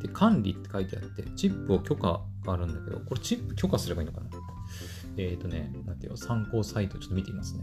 [0.02, 4.26] で、管理って書いてあって、チップを許可があるんだけど、これチップ許可すればいいのかな？
[5.16, 7.62] えっ、ー、とね、なんていう、参考サイトちょっと見てみますね。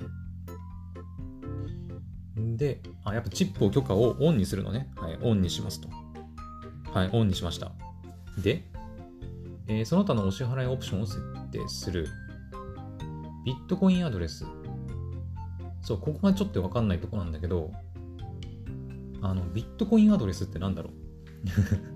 [2.55, 4.89] で、あ、やっぱチップを許可をオンにするのね。
[4.95, 5.89] はい、オンにしますと。
[6.91, 7.73] はい、オンにしました。
[8.41, 8.63] で、
[9.67, 11.19] えーその他のお支払いオプションを設
[11.51, 12.07] 定する。
[13.45, 14.45] ビットコインアドレス。
[15.83, 17.71] そう、ここがちょっとわかんないとこなんだけど、
[19.21, 20.93] あの、ビットコインアドレスってなんだろう？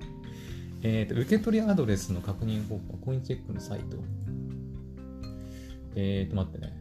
[0.84, 3.97] えっと、受け取りアドレスの確認方法、コインチェックのサイト。
[5.95, 6.78] えーと、待ってね。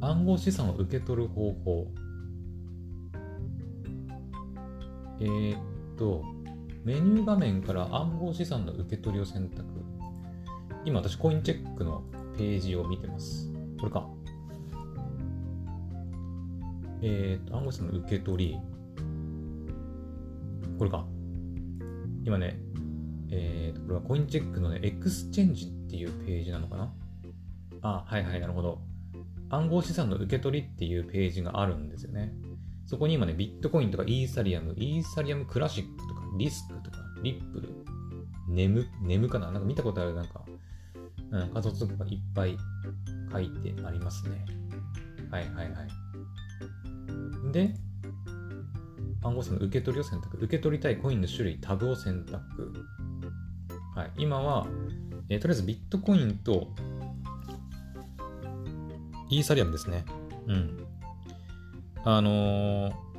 [0.00, 1.86] 暗号資産を受け取る方法。
[5.20, 5.60] えーっ
[5.98, 6.22] と、
[6.84, 9.64] メニュー画面から暗号資産の受け取りを選択。
[10.86, 12.02] 今私コインチェックの
[12.38, 13.52] ページを見てます。
[13.78, 14.08] これか。
[17.02, 18.58] えーっと、暗号資産の受け取り。
[20.78, 21.06] これか。
[22.24, 22.58] 今ね、
[23.30, 26.92] えーっと、これはコインチェックのね、エクスチェンジっていうページなのかな
[27.82, 28.80] あ、はいはい、なるほど。
[29.50, 32.32] 暗号資産の受け取りっていうページがあるんですよね。
[32.86, 37.68] そこに今ね、ビットコインとかイーサリアム、イーサリアムクラシックとかリスクとかリップル、
[38.48, 40.44] ネム、ネムかななんか見たことあるなんか、
[41.30, 42.56] うん、仮想通貨がいっぱい
[43.32, 44.44] 書いてありますね。
[45.30, 45.88] はいはいはい。
[47.52, 47.74] で、
[49.22, 50.36] 暗号資産の受け取りを選択。
[50.38, 52.72] 受け取りたいコインの種類、タブを選択。
[53.94, 54.10] はい。
[54.16, 54.66] 今は、
[55.28, 56.68] えーとりあえずビットコインと
[59.28, 60.04] イーサリアムですね。
[60.46, 60.86] うん。
[62.04, 63.10] あのー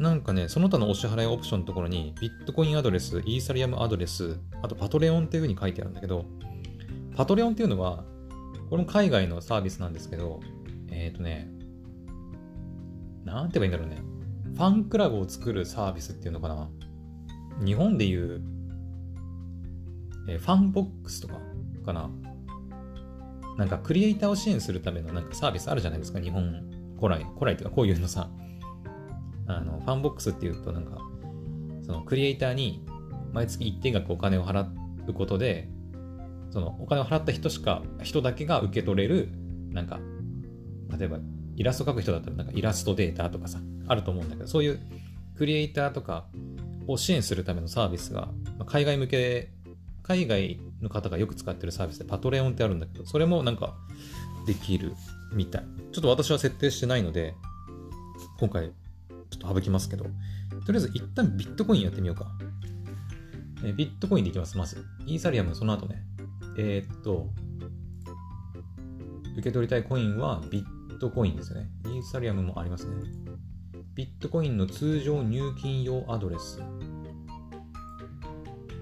[0.00, 6.24] なんかね、その他のお支払いオプションのところに、ビットコインアドレス、イーサリアムアドレス、あとパトレオンっていう風に書いてあるんだけど、
[7.14, 8.02] パトレオンっていうのは、
[8.70, 10.40] これも海外のサービスなんですけど、
[10.90, 11.50] えっ、ー、とね、
[13.34, 14.10] なんて言えばいいんだろうね。
[14.54, 16.68] ファンクラブを作るサービスっていうのかな。
[17.64, 18.42] 日本でいう、
[20.28, 21.34] えーファンボックスとか
[21.84, 22.10] かな。
[23.56, 26.62] なんかクリエイターを支援するためのなんかサービスあるじゃないですか、日本
[26.98, 28.30] 古来、古来っていうかこういうのさ、
[29.46, 30.98] あの、ファンボックスっていうとなんか、
[31.82, 32.84] そのクリエイターに
[33.32, 34.66] 毎月一定額お金を払
[35.06, 35.68] うことで、
[36.50, 39.28] そのお金を払った人しか、人だけが受け取れる、
[39.70, 40.00] なんか、
[40.98, 41.18] 例えば
[41.60, 44.80] イラスト描く人だったらなんかイラストデータとかさ、あると思うんだけど、そういう
[45.36, 46.24] クリエイターとか
[46.86, 49.50] を支援するためのサービスが、ま海外向け、
[50.02, 53.74] 海外の方がよく使ってるサービスでパトレオンってあるんだけど、それもなんか
[54.46, 54.94] できる
[55.34, 55.64] みたい。
[55.92, 57.34] ちょっと私は設定してないので、
[58.38, 58.74] 今回ちょ
[59.34, 60.04] っと省きますけど、
[60.64, 62.32] とりあえず一旦ビットコインやってみようか。
[63.66, 64.82] えビットコインでいきます、まず。
[65.04, 66.02] イーサリアムその後ね。
[66.56, 67.28] えーっと、
[69.34, 71.68] 受け取りたいコインはビットコインですね。
[71.86, 72.92] イーサリアムもありますね。
[73.94, 76.60] ビットコインの通常入金用アドレス。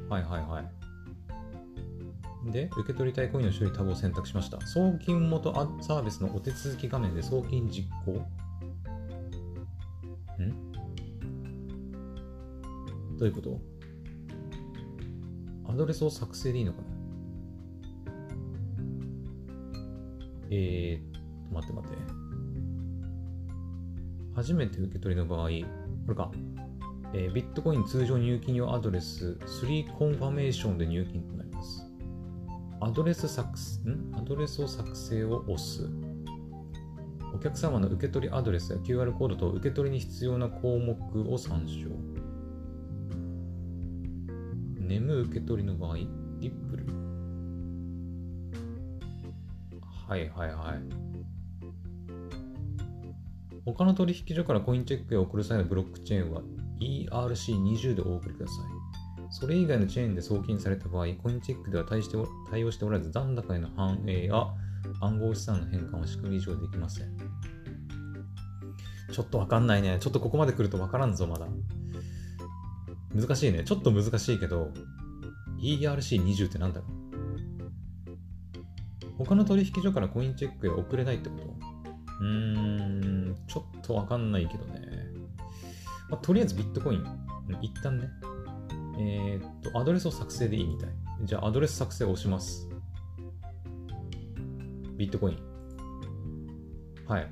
[0.09, 0.62] はいはいは
[2.46, 2.50] い。
[2.50, 4.61] で、受け取りたいコインの種類タブを選択しました。
[4.66, 8.12] 送金元サービスのお手続き画面で送金実行。
[10.42, 10.72] ん？
[13.16, 13.61] どういうこと？
[15.70, 16.88] アドレスを作成でいいのかな？
[20.50, 21.17] えー、っ
[21.52, 21.96] 待って待って。
[24.34, 25.48] 初めて受け取りの場合、こ
[26.08, 26.30] れか。
[27.14, 31.87] えービットコイン通常入金用アドレス3コンファメーションで入金となります。
[32.80, 34.14] アドレス作成、ん？
[34.14, 35.88] アドレスを作成を押す。
[37.34, 40.96] お客様の受け取りアドレスや QR コードと受け取りに必要な項目
[41.30, 41.88] を参照。
[44.78, 46.06] ネム受け取りの場合、リ
[46.42, 46.87] ップル。
[50.08, 51.17] はいはいはい。
[53.74, 56.42] 他の取引所からコインチェックへ送る際のブロックチェーンは
[56.81, 58.66] ERC20 でお送りください。
[59.31, 62.16] それ以外のチェーンで送金された場合、コインチェックでは対して
[62.50, 64.46] 対応しておらず、残高への反映や
[65.00, 67.14] 暗号資産の変換は仕組み上できません。
[69.12, 69.98] ちょっとわかんないね。
[70.00, 71.46] ちょっとここまで来るとわからんぞ、まだ。
[73.14, 73.64] 難しいね。
[73.64, 74.72] ちょっと難しいけど、
[75.61, 76.90] ERC20 ってなんだろう？
[79.18, 81.67] 他の取引所からコインチェックへ送れないってこと？
[82.20, 84.81] うん、ちょっとわかんないけどね。
[86.11, 87.04] まあ、とりあえずビットコイン、
[87.62, 88.09] 一旦ね、
[88.98, 90.90] えーっと、アドレスを作成でいいみたい。
[91.24, 92.68] じゃあ、アドレス作成を押します。
[94.96, 95.38] ビットコイン。
[97.07, 97.31] はい。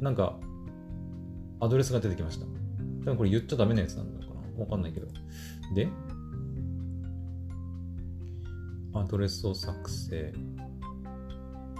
[0.00, 0.38] なんか、
[1.60, 2.46] アドレスが出てきました。
[2.46, 5.06] 多分これ言っちゃダメなやつなのかなわかんないけど。
[5.74, 5.88] で、
[8.94, 10.32] アドレスを作成。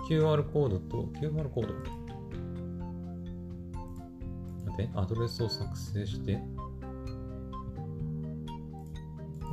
[0.09, 1.75] QR コードと、QR コード
[4.67, 6.39] 待って、アドレスを作成して、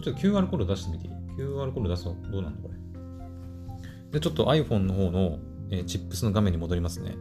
[0.03, 2.75] ちょっと QR コード出してみていい ?QR コード出すとどうなんだこれ？
[4.11, 7.15] で、ちょっと iPhone の方の、えー、チップスの画面に戻りますね。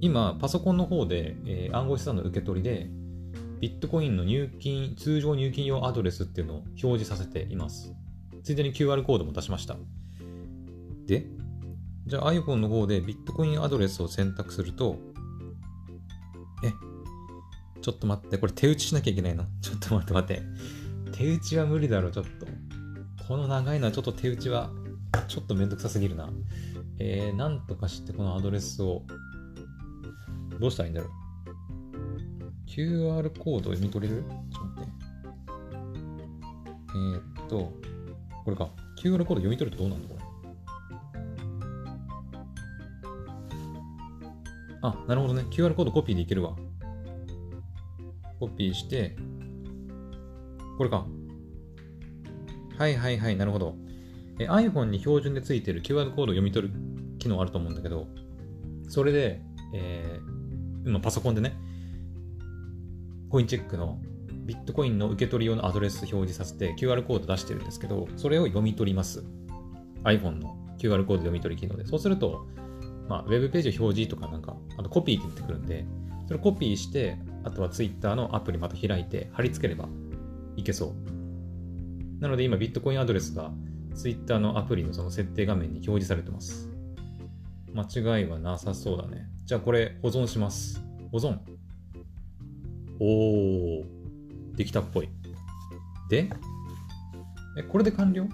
[0.00, 2.88] 今、パソコンの方で、えー、暗号資産の受け取りで、
[3.60, 7.94] ビットコインの入金、通常入金用アドレスっていうのを表示させています。
[8.42, 9.76] ついでに QR コードも出しました。
[11.06, 11.26] で、
[12.06, 14.98] じゃあ iPhone の方でビットコインアドレスを選択すると、
[16.62, 16.72] え、
[17.80, 19.44] ちょっと待って、これ手打ちしなきゃいけないの？
[19.62, 20.42] ちょっと待って待って。
[21.12, 22.46] 手打ちは無理だろ、ちょっと。
[23.26, 24.70] この長いのはちょっと手打ちは、
[25.28, 26.28] ちょっとめんどくさすぎるな。
[26.98, 29.02] えー、なんとかしてこのアドレスを、
[30.60, 31.10] どうしたらいいんだろう
[32.66, 34.24] ？QR コード読み取れる？
[34.52, 35.04] ちょっと待って。
[36.94, 37.72] えー、っと、
[38.44, 38.68] これか。
[38.98, 40.13] QR コード読み取るとどうなんだ
[44.84, 45.46] あ、なるほどね。
[45.50, 46.54] QR コードコピーでいけるわ。
[48.38, 49.16] コピーして、
[50.76, 51.06] これか。
[52.76, 53.76] はいはいはい、なるほど。
[54.38, 56.74] え iPhone に標準でついてる QR コードを読み取る
[57.18, 58.08] 機能あると思うんだけど、
[58.86, 59.40] それで、
[59.72, 61.56] えー、今パソコンでね、
[63.30, 64.02] コインチェックの
[64.44, 69.24] ビットコインの受け取り用のアドレス表示させて QR コード出してるんですけど、それを読み取ります。
[70.02, 71.86] iPhone の QR コード読み取り機能で。
[71.86, 72.46] そうすると、
[73.08, 75.84] まあ、ウェブページ表示とかなんか、あとコピーって言ってくるんで、
[76.26, 79.88] それコピーして、あとは Twitter のアプリまた開いて貼り付ければ
[80.56, 82.20] いけそう。
[82.20, 83.52] なので今ビットコインアドレスが
[83.94, 86.70] Twitter のアプリのその設定画面に表示されてます。
[87.74, 87.82] 間
[88.18, 89.28] 違いはなさそうだね。
[89.44, 90.82] じゃあこれ保存します。
[91.12, 91.38] 保存。
[93.00, 93.84] おー、
[94.54, 95.10] できたっぽい。
[96.08, 96.30] で
[97.58, 98.26] え、これで完了？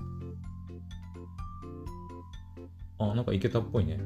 [2.99, 3.99] あ、なんかいけたっぽいね。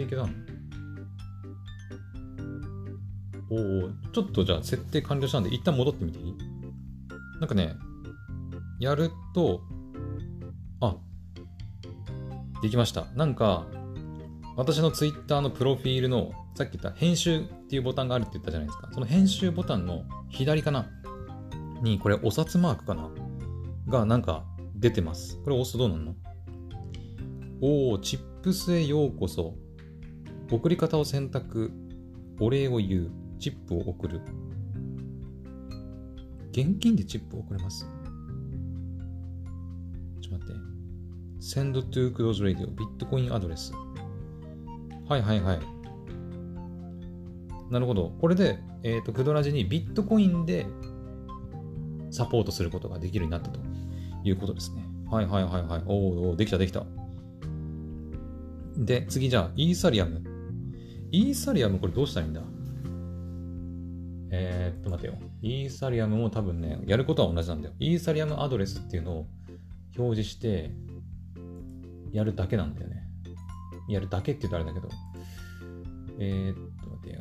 [0.00, 0.28] でいけたの？
[3.52, 6.34] おおちょっとじゃあ設定完了したんで、一旦戻ってみていい？
[7.40, 7.74] なんかね、
[8.78, 9.62] やると、
[10.80, 10.96] あ、
[12.62, 13.06] できました。
[13.16, 13.66] なんか、
[14.56, 18.88] 私の Twitter のプロフィールの、さっき言った編集っていうボタンがあるって言ったじゃないですか。
[18.92, 20.86] その編集ボタンの左かな？
[21.82, 23.10] に、これお札マークかな？
[23.88, 24.44] がなんか
[24.76, 25.40] 出てます。
[25.42, 26.14] これ押すとどうなんの？
[27.62, 29.56] おー、チップスへようこそ。
[30.50, 31.72] 送り方を選択。
[32.40, 33.10] お礼を言う。
[33.38, 34.20] チップを送る。
[36.52, 37.86] 現金でチップを送れます？
[40.20, 40.60] ちょっと待って。
[41.40, 43.72] send to close radio ビットコインアドレス。
[45.08, 45.60] はいはいはい。
[47.70, 48.12] なるほど。
[48.20, 50.66] これで、えっ、ー、と、クドラジにビットコインで
[52.10, 53.60] サポートすることができるようになったと
[54.24, 54.84] いうことですね。
[55.10, 55.82] はいはいはいはい。
[55.86, 56.84] おおできたできた。
[58.76, 60.22] で、次じゃあ、イーサリアム。
[61.12, 62.42] イーサリアムこれどうしたらいいんだ？
[64.32, 65.18] えー、っと待てよ。
[65.42, 67.74] イーサリアムも多分ね、やることは同じなんだよ。
[67.80, 69.26] イーサリアムアドレスっていうのを
[69.98, 70.70] 表示して、
[72.12, 73.02] やるだけなんだよね。
[73.88, 74.88] やるだけって言うとあれだけど。
[76.20, 77.18] えー、っと待てよ。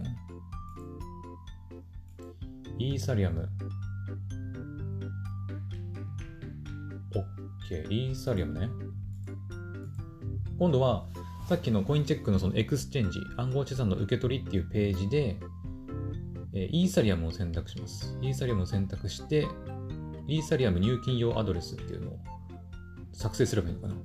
[2.78, 3.50] イーサリアム。
[7.16, 7.24] オッ
[7.68, 8.10] ケー。
[8.10, 8.70] イーサリアムね。
[10.60, 11.08] 今度は、
[11.50, 15.36] さっきのコインチェックのそのエクスチェンジ、暗号資産の受け取りっていうページで、
[16.54, 18.16] えイーサリアムを選択します。
[18.22, 19.48] イーサリアムを選択して、
[20.28, 22.20] イーサリアム入金用アドレスっていうのを
[23.14, 23.96] 作成すればいいのかな。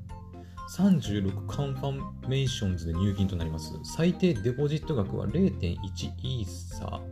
[0.75, 3.75] 36 confirmations で入金となります。
[3.95, 5.77] 最低デポジット額は0.1
[6.23, 7.03] イーサ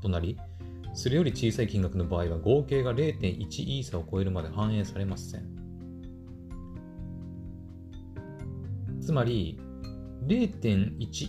[0.00, 0.38] となり、
[0.94, 5.57] それより小さい金額の場合は合計が0.1イーサを超えるまで反映されません。
[9.08, 9.58] つまり、
[10.26, 11.28] 0.1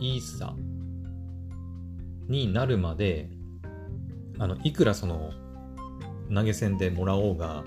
[0.00, 0.54] イーサ
[2.28, 3.30] になるまで、
[4.38, 5.30] あの、いくらその、
[6.30, 7.64] 投げ銭でもらおうが、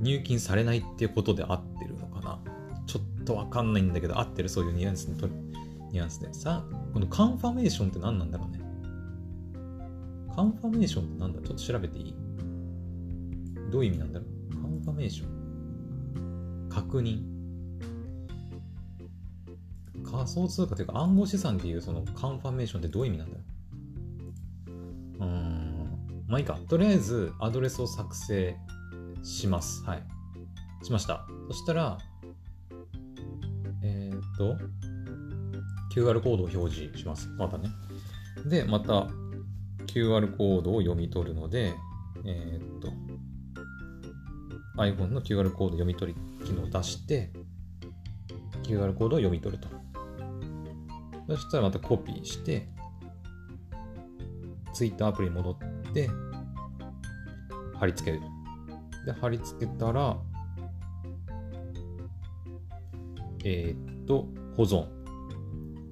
[0.00, 2.40] 入金されないっていうことで合ってるのかな
[2.88, 5.14] ちょっとわかんないんだけど、合ってるそういうニュアンスね。
[5.92, 6.34] ニュアンスで。
[6.34, 8.60] さあ、このカンファメーションって何なんだろうね。
[10.34, 11.40] カンファメーションって何だ？
[11.42, 12.16] ちょっと調べていい？
[13.70, 14.54] どういう意味なんだろう？
[14.54, 16.68] カンファメーション。
[16.68, 17.35] 確認。
[20.10, 23.42] 仮想通貨というか暗号資産っていうそのカンファメーションってどういう意味なんだろ
[25.18, 26.24] ううーん。
[26.28, 26.58] まあいいか。
[26.68, 28.56] とりあえずアドレスを作成
[29.22, 29.84] します。
[29.84, 30.02] はい。
[30.82, 31.26] しました。
[31.48, 31.98] そしたら、
[33.82, 34.56] えー、っと、
[35.94, 37.28] QR コードを表示します。
[37.38, 37.70] またね。
[38.44, 39.08] で、また
[39.86, 41.74] QR コードを読み取るので、
[42.24, 42.88] えー、っと、
[44.78, 47.30] iPhone の QR コード読み取り機能を出して、
[48.64, 49.85] QR コードを読み取ると。
[51.28, 52.68] そしたらまたコピーして、
[54.72, 56.08] Twitter アプリに戻って、
[57.78, 58.22] 貼り付ける。
[59.04, 60.16] で、貼り付けたら、
[63.44, 64.86] えー、っと、保存。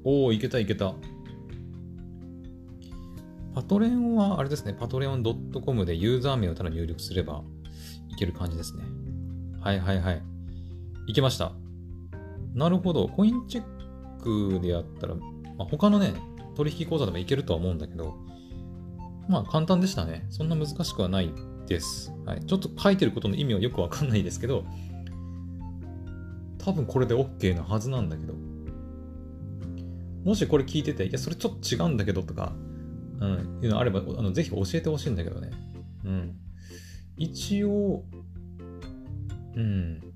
[0.05, 0.95] おお、いけたいけた。
[3.55, 7.43] パトレオンは、あれですね、パトレオン .com でユーザー名をただ入力すれば
[8.11, 8.85] いける感じですね。
[9.61, 10.23] はいはいはい。
[11.07, 11.53] いけました。
[12.55, 13.09] なるほど。
[13.09, 13.74] コインチェッ
[14.25, 15.23] クでやったら、ま
[15.61, 16.15] あ、他のね、
[16.57, 18.17] 取引口座でもいけるとは思うんだけど、
[19.29, 20.27] まあ簡単でしたね。
[20.31, 21.33] そんな難しくはない
[21.67, 22.13] です。
[22.27, 24.65] はい、ちょっと書いてることの意味はよくわかんないですけど、
[26.59, 28.35] 多分これで OK なはずなんだけど、
[30.25, 32.55] もしこれ聞いてて、いや、それちょっと違うんだけどとか、
[33.21, 35.51] うん、いうのあれば、あのぜひ教えてほしいんだけどね。
[36.05, 36.37] うん。
[37.17, 38.05] 一応、
[39.55, 40.14] うん。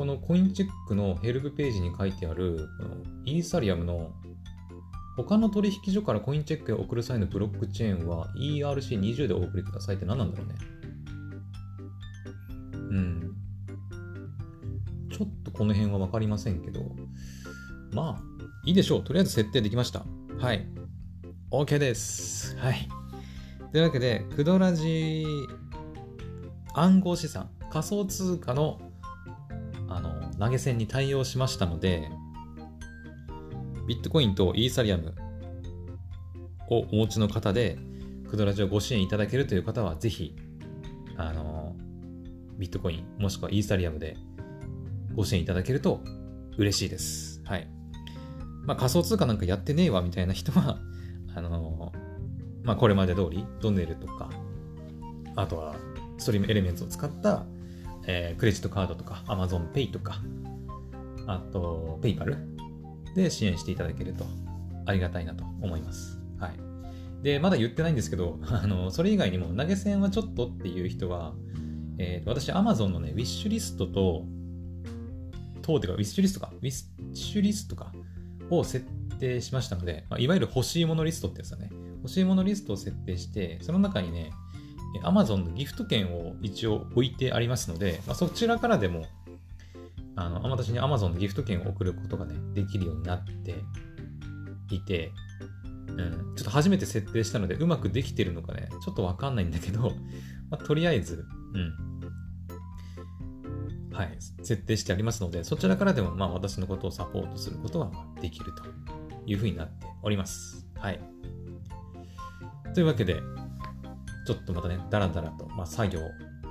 [0.00, 2.96] このコインチェックのヘルプページに書いてある、この
[3.26, 4.12] イーサリアムの
[5.14, 10.54] 他の取引所からコインチェックを送る際のブロックチェーンは ERC20 でお送りくださいって何なんだろうね。
[12.72, 13.36] うん。
[15.12, 16.80] ちょっとこの辺は分かりませんけど、
[17.92, 18.22] まあ、
[18.64, 19.04] いいでしょう。
[19.04, 20.06] とりあえず設定できました。
[20.38, 20.66] はい。
[21.50, 22.56] OK です。
[22.56, 22.88] はい。
[23.70, 25.26] というわけで、クドラジ
[26.72, 28.80] 暗号資産、仮想通貨の
[30.40, 32.10] 投げ銭に対応しましたので、
[33.86, 35.14] ビットコインとイーサリアム
[36.70, 37.78] をお持ちの方で、
[38.30, 40.34] クドラジをご支援いただけるという方は、ぜひ、
[41.18, 41.76] あの、
[42.58, 44.16] ビットコイン、もしくはイーサリアムで
[45.14, 46.00] ご支援いただけると
[46.56, 47.42] 嬉しいです。
[47.44, 47.68] はい。
[48.64, 50.78] まあ、仮想通貨なんかやってねえわみたいな人は、
[51.36, 51.92] あの
[52.62, 54.30] まあ、これまで通り、ドネルとか、
[55.36, 55.76] あとは、
[56.16, 57.44] ストリームエレメンツを使った、
[58.06, 60.20] えー、クレジットカードとか、Amazon Pay とか、
[61.26, 62.36] あと、PayPal
[63.14, 64.24] で支援していただけると
[64.86, 66.18] ありがたいなと思います。
[66.38, 66.52] はい。
[67.22, 71.34] で、まだ言ってないんですけど、 あの、それ以外にも投げ銭はちょっとっていう人は、
[71.98, 74.24] えー、私、Amazon のね、ウィッシュリストと、
[75.62, 76.70] 等てか、ウィッシュリストか、ウィッ
[77.14, 77.92] シュリストか、
[78.48, 78.84] を設
[79.18, 81.70] 定しましたので、まあ、いわゆる欲しいものリストってやつだね。
[81.98, 84.32] 欲しいものリストを設定して、その中にね、
[85.04, 89.06] Amazon のギフト券を一応置いてありますので、まあ、そちらからでも
[90.16, 93.54] あの、私に Amazon のギフト券を送ることがね、できるようになって
[94.70, 95.12] いて、
[95.88, 99.92] うん、ちょっと初めて設定したので、うまくできてるのかね、ちょっとわかんないんだけど、
[100.50, 101.72] まあ、とりあえず、うん、
[103.94, 108.64] はい、設定してありますので、そちらからでも、まあ、私のことをサポートすることはできると
[109.26, 110.66] いうふうになっております。
[110.74, 111.00] はい。
[112.74, 113.22] というわけで、
[114.26, 116.00] ちょっとまたね、だらだらと、まあ、作業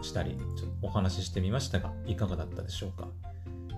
[0.01, 3.09] したり、ちょっとお話ししてみましたが、いかがだったでしょうか。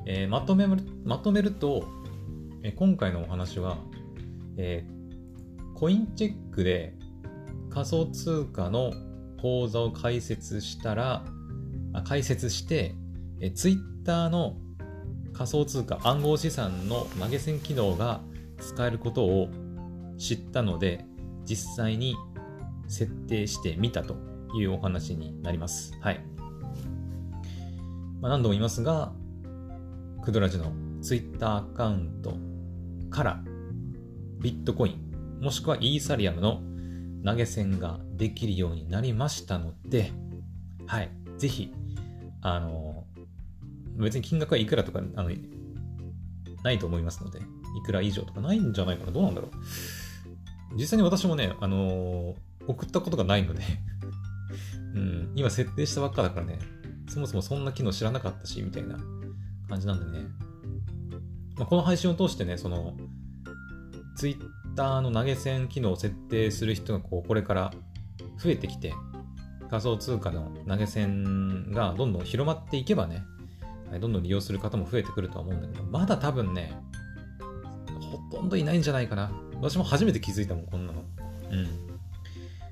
[0.06, 1.86] えー、まとめるまとめると、
[2.64, 3.78] えー、今回のお話は、
[4.58, 6.96] えー、コインチェックで
[7.70, 8.92] 仮想通貨の
[9.40, 11.26] 口座を開設したら、
[11.94, 12.96] あ開設して、
[13.40, 14.58] えー、Twitter の
[15.34, 18.22] 仮想通貨暗号資産の投げ銭機能が
[18.60, 19.50] 使えることを
[20.18, 21.06] 知ったので、
[21.46, 22.16] 実際に
[22.92, 24.16] 設定してみたと
[24.56, 25.98] いうお話になります。
[26.02, 26.22] はい。
[28.20, 29.14] まあ、何度も言いますが、
[30.24, 30.72] クドラジの
[31.02, 32.36] ツイッターアカウント
[33.10, 33.44] から
[34.40, 36.62] ビットコインもしくはイーサリアムの
[37.26, 40.12] 投げ銭ができるようになりましたので、
[40.86, 41.74] はい、ぜひ、
[42.42, 43.06] あの、
[43.98, 45.32] 別に金額はいくらとか、あの、
[46.64, 47.42] ないと思いますので、い
[47.86, 49.52] くら以上とかないんじゃないかな、どうなんだろう。
[50.76, 52.36] 実際に私もね、あの
[52.68, 53.64] 送ったことがないので
[54.96, 56.60] うん、今設定したばっかだからね、
[57.08, 58.98] そもそもそんな機能知らなかったし、みたいな
[59.70, 60.26] 感じなんでね。
[61.58, 62.96] まあ、この配信を通してね、その、
[64.18, 67.74] Twitter の投げ銭機能を設定する人がこうこれから
[68.38, 68.94] 増えてきて、
[69.70, 73.24] 仮想通貨の投げ銭がどんどん広まっていけばね、
[74.00, 76.74] どんどん利用する方も増えてくるとは思うんだけど、まだ多分ね、
[78.00, 79.32] ほとんどいないんじゃないかな。
[79.62, 81.04] 私も初めて気づいたもん、こんなの。
[81.52, 81.91] うん。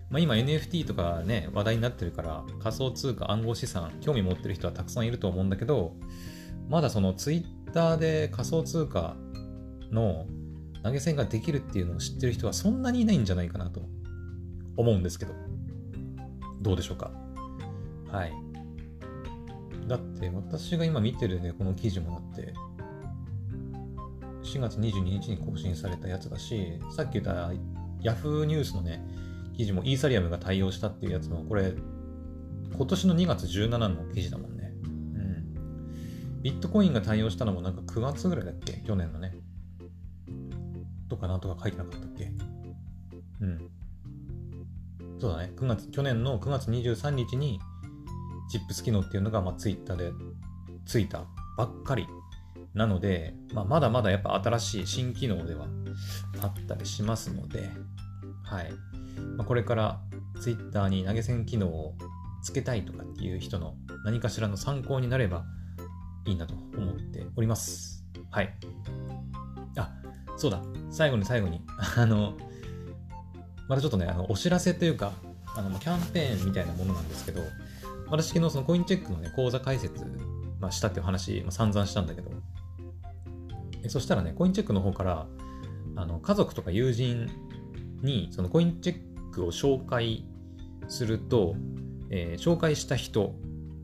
[0.09, 5.95] まあ、今 NFT とかね、話題になってるから、仮想通貨、暗号資産、興味持ってる人はたくさんいると思うんだけど、
[6.67, 9.15] まだそのツイッターで仮想通貨
[9.91, 10.25] の
[10.83, 13.81] 投げ銭ができるっていうのを知ってる人はそんなにいないんじゃないかなと
[14.77, 15.33] 思うんですけど、
[16.61, 17.11] どうでしょうか？
[18.11, 18.33] はい。
[19.87, 22.53] だって私が今見てるね、この記事もだって、
[24.43, 27.51] 4月22日に更新されたやつだし、さっき言った
[28.01, 29.03] Yahoo ニュースのね、
[29.59, 31.73] 記事もイーサリアムが対応したっていうやつも、これ、
[32.77, 34.71] 今年の2月17の記事だもんね。
[34.85, 36.41] うん。
[36.41, 38.81] ビットコインが対応したのもなんか9月ぐらいだっけ？
[38.87, 39.35] 去年のね。
[41.09, 42.31] とかなんとか書いてなかったっけ？
[43.41, 43.69] うん。
[45.19, 45.51] そうだね。
[45.57, 47.59] 9月、去年の9月23日に、
[48.49, 50.13] チップス機能っていうのが、まあ、ツイッターで
[50.85, 51.25] ついた
[51.57, 52.07] ばっかり
[52.73, 55.67] なので、まあ、まだまだやっぱ新しい新機能では
[56.41, 57.69] あったりしますので、
[58.45, 58.71] はい。
[59.37, 60.01] まあ、これから
[60.41, 61.95] ツイッターに投げ銭機能を
[62.43, 65.45] つけたいとかっていう人の何かしらの参考になれば
[66.25, 68.05] いいなと思っております。
[68.31, 68.53] はい。
[69.77, 69.91] あ、
[70.37, 70.61] そうだ。
[70.89, 71.61] 最後に最後に、
[71.97, 72.37] あの、
[73.67, 75.13] またちょっとね、あのお知らせというか、
[75.55, 77.41] あのキャンペーンみたいなものなんですけど、
[78.07, 80.03] 私昨日そのコインチェックのね、口座開設、
[80.59, 82.31] まあ、したっていう話、まあ、散々したんだけど、
[83.87, 85.27] そしたらね、コインチェックの方から、
[85.95, 87.29] あの家族とか友人
[88.01, 89.08] にそのコインチェック
[89.39, 90.25] クを紹介
[90.87, 91.55] すると、
[92.09, 93.35] えー、紹介した人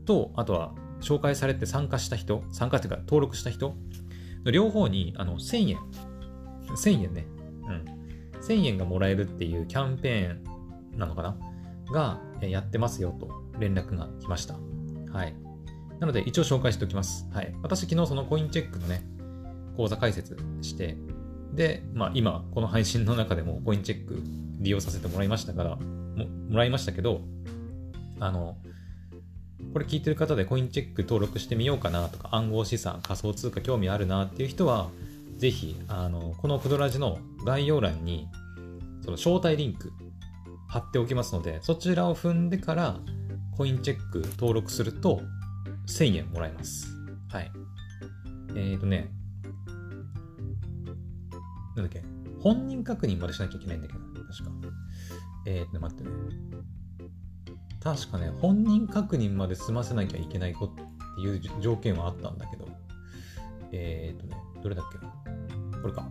[0.04, 3.74] と、あとは紹介されて参加した人、参加っていうか登録した人
[4.44, 5.78] の両方にあの1000円、
[6.68, 7.26] 1000円ね、
[8.34, 11.36] うん、1000円がもらえるっていうキャンペーンなのかな？
[11.92, 13.28] がやってますよと
[13.60, 14.54] 連絡が来ました。
[15.12, 15.34] はい。
[16.00, 17.28] なので一応紹介しておきます。
[17.32, 17.54] はい。
[17.62, 19.04] 私昨日そのコインチェックのね、
[19.76, 20.96] 講座解説して、
[21.52, 24.20] で、まあ今この配信の中でもコインチェック
[24.58, 27.20] 利用させてもらいましたから、ももらいましたけど、
[28.20, 28.56] あの、
[29.72, 34.90] これ聞いてる方でコインチェック登録してみようかなとか暗号資産、仮想通貨興味あるなっていう人は、
[35.36, 38.28] ぜひ、あの、このクドラジの概要欄に、
[39.02, 39.92] その招待リンク
[40.68, 42.98] 貼っておきますので、そちらを踏んでから、
[43.56, 45.20] コインチェック登録すると、
[45.88, 46.88] 1000円もらえます。
[47.30, 47.50] はい。
[48.50, 49.10] えっ、ー、とね、
[51.76, 52.02] なんだっけ、
[52.40, 54.00] 本人確認までしなきゃいけないんだけど、
[54.38, 54.56] 確か。
[55.46, 56.10] えっ、ー、と、待ってね。
[57.80, 62.68] 確かね、本人確認まで済ませなきゃいけない子っていう条件はあったんだけど、
[63.72, 64.98] えっ、とね、どれだっけ？
[64.98, 65.80] な。
[65.80, 66.08] これか。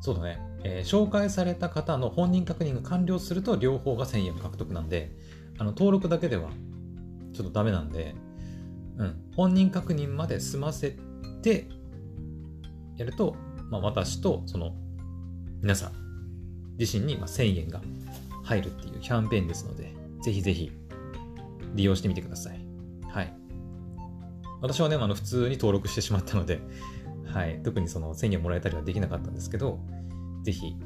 [0.00, 5.12] そうだね、えー、紹介された方の本人確認が完了すると両方が1000円獲得なんで、
[5.58, 6.48] あの登録だけでは
[7.34, 8.14] ちょっとダメなんで、
[8.96, 10.96] うん、本人確認まで済ませ
[11.42, 11.68] て
[12.96, 13.36] やると、
[13.70, 14.74] まあ、私とその
[15.60, 15.92] 皆さん
[16.78, 17.80] 自身に1000円が
[18.44, 19.92] 入るっていうキャンペーンですので、
[20.22, 20.72] ぜひぜひ
[21.74, 22.60] 利用してみてください。
[23.10, 23.34] はい。
[24.60, 26.60] 私はね、あの普通に登録してしまったので、
[27.26, 29.80] はい、特にその1000円もらえたりはできなかったんですけど、
[30.44, 30.76] ぜひ、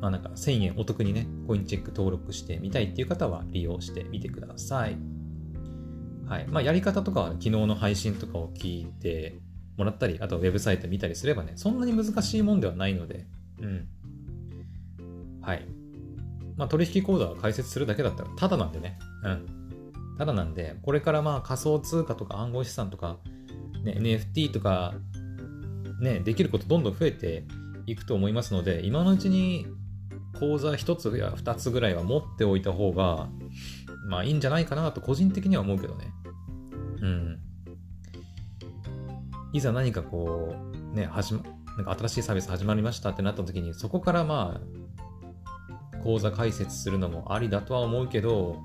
[0.00, 4.96] まあなんか1000円お得にね、コインチェック登録してみたいっていう方は利用してみてください。
[6.26, 6.46] はい。
[6.48, 9.38] まあやり方とかは昨日の配信とかを聞いて
[9.78, 13.26] もらったり、あとはウェブサイト見たりすればね、そんなに難しいもんではないので、
[13.62, 13.88] うん。
[15.40, 15.64] はい。
[16.56, 19.46] まあ取引口座を開設するだけだったらただなんでね、うん。
[20.18, 23.18] ただなんで、これからまあ仮想通貨とか暗号資産とか、
[23.84, 24.94] ね、NFT とか
[26.00, 27.44] ね、できることどんどん増えて
[27.86, 29.66] いくと思いますので、今のうちに
[30.38, 33.28] 講座1つや2つぐらいは持っておいた方が、
[34.08, 36.12] まあいいんじゃないかなと個人的には思うけどね。
[37.00, 37.27] うん。
[39.52, 40.54] いざ何かこ
[40.92, 41.42] う、ね、始ま、
[41.76, 48.60] なんか新しいサービス始まりましたってなった時に、そこからまあ、講座開設するのもありだとは思うけど、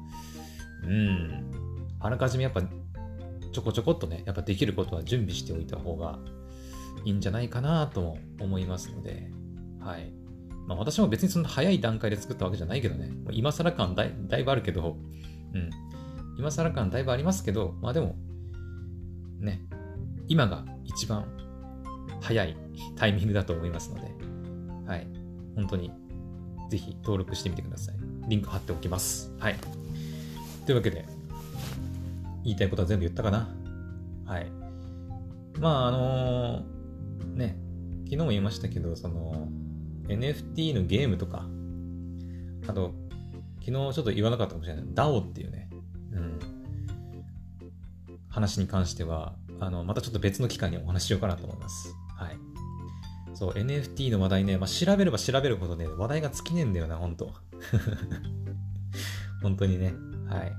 [0.83, 1.51] うん、
[1.99, 6.19] あらかじめやっぱちょこちょこっとね、やっぱできることは準備しておいた方が
[7.05, 9.29] いいんじゃないかなとも思いますので、
[9.79, 10.11] はい。
[10.67, 14.97] まあ私も別にそんな早い段階で作ったわけじゃないけどね、今更感だいだいぶあるけど、
[15.53, 15.69] うん。
[16.37, 18.15] 今更感だいぶありますけど、まあでも、
[19.39, 19.61] ね、
[20.33, 21.27] 今が一番
[22.19, 22.57] 早い
[22.95, 24.07] タイミングだと思いますので、
[24.87, 25.05] はい。
[25.55, 25.91] 本当に
[26.71, 27.95] ぜひ登録してみてください。
[28.27, 29.31] リンク貼っておきます。
[29.37, 29.55] はい。
[30.65, 31.05] というわけで、
[32.43, 33.47] 言いたいことは全部言ったかな
[34.25, 34.47] はい。
[35.59, 37.55] まあ、あのー、ね、
[38.05, 39.47] 昨日も言いましたけど、その、
[40.07, 41.45] NFT のゲームとか、
[42.67, 42.95] あと、
[43.59, 44.85] 昨日ちょっと言わなかったかもしれない。
[44.85, 45.69] DAO っていうね、
[46.11, 46.39] うん、
[48.29, 51.95] 話に関しては、あの、またちょっと別の機会にお話ししようかなと思います。
[52.15, 52.37] はい。
[53.33, 57.33] そう、NFT の話題ね、まあ、調べれば調べるほどね、話題が尽きねえんだよな、ほんと。
[59.41, 59.93] 本当にね。
[60.27, 60.55] はい。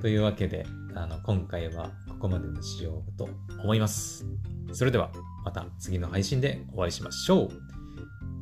[0.00, 3.28] というわけで、あの、今回はここまでにしようと
[3.62, 4.26] 思います。
[4.72, 5.10] それでは、
[5.44, 7.48] また次の配信でお会いしましょう。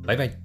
[0.05, 0.37] バイバイ。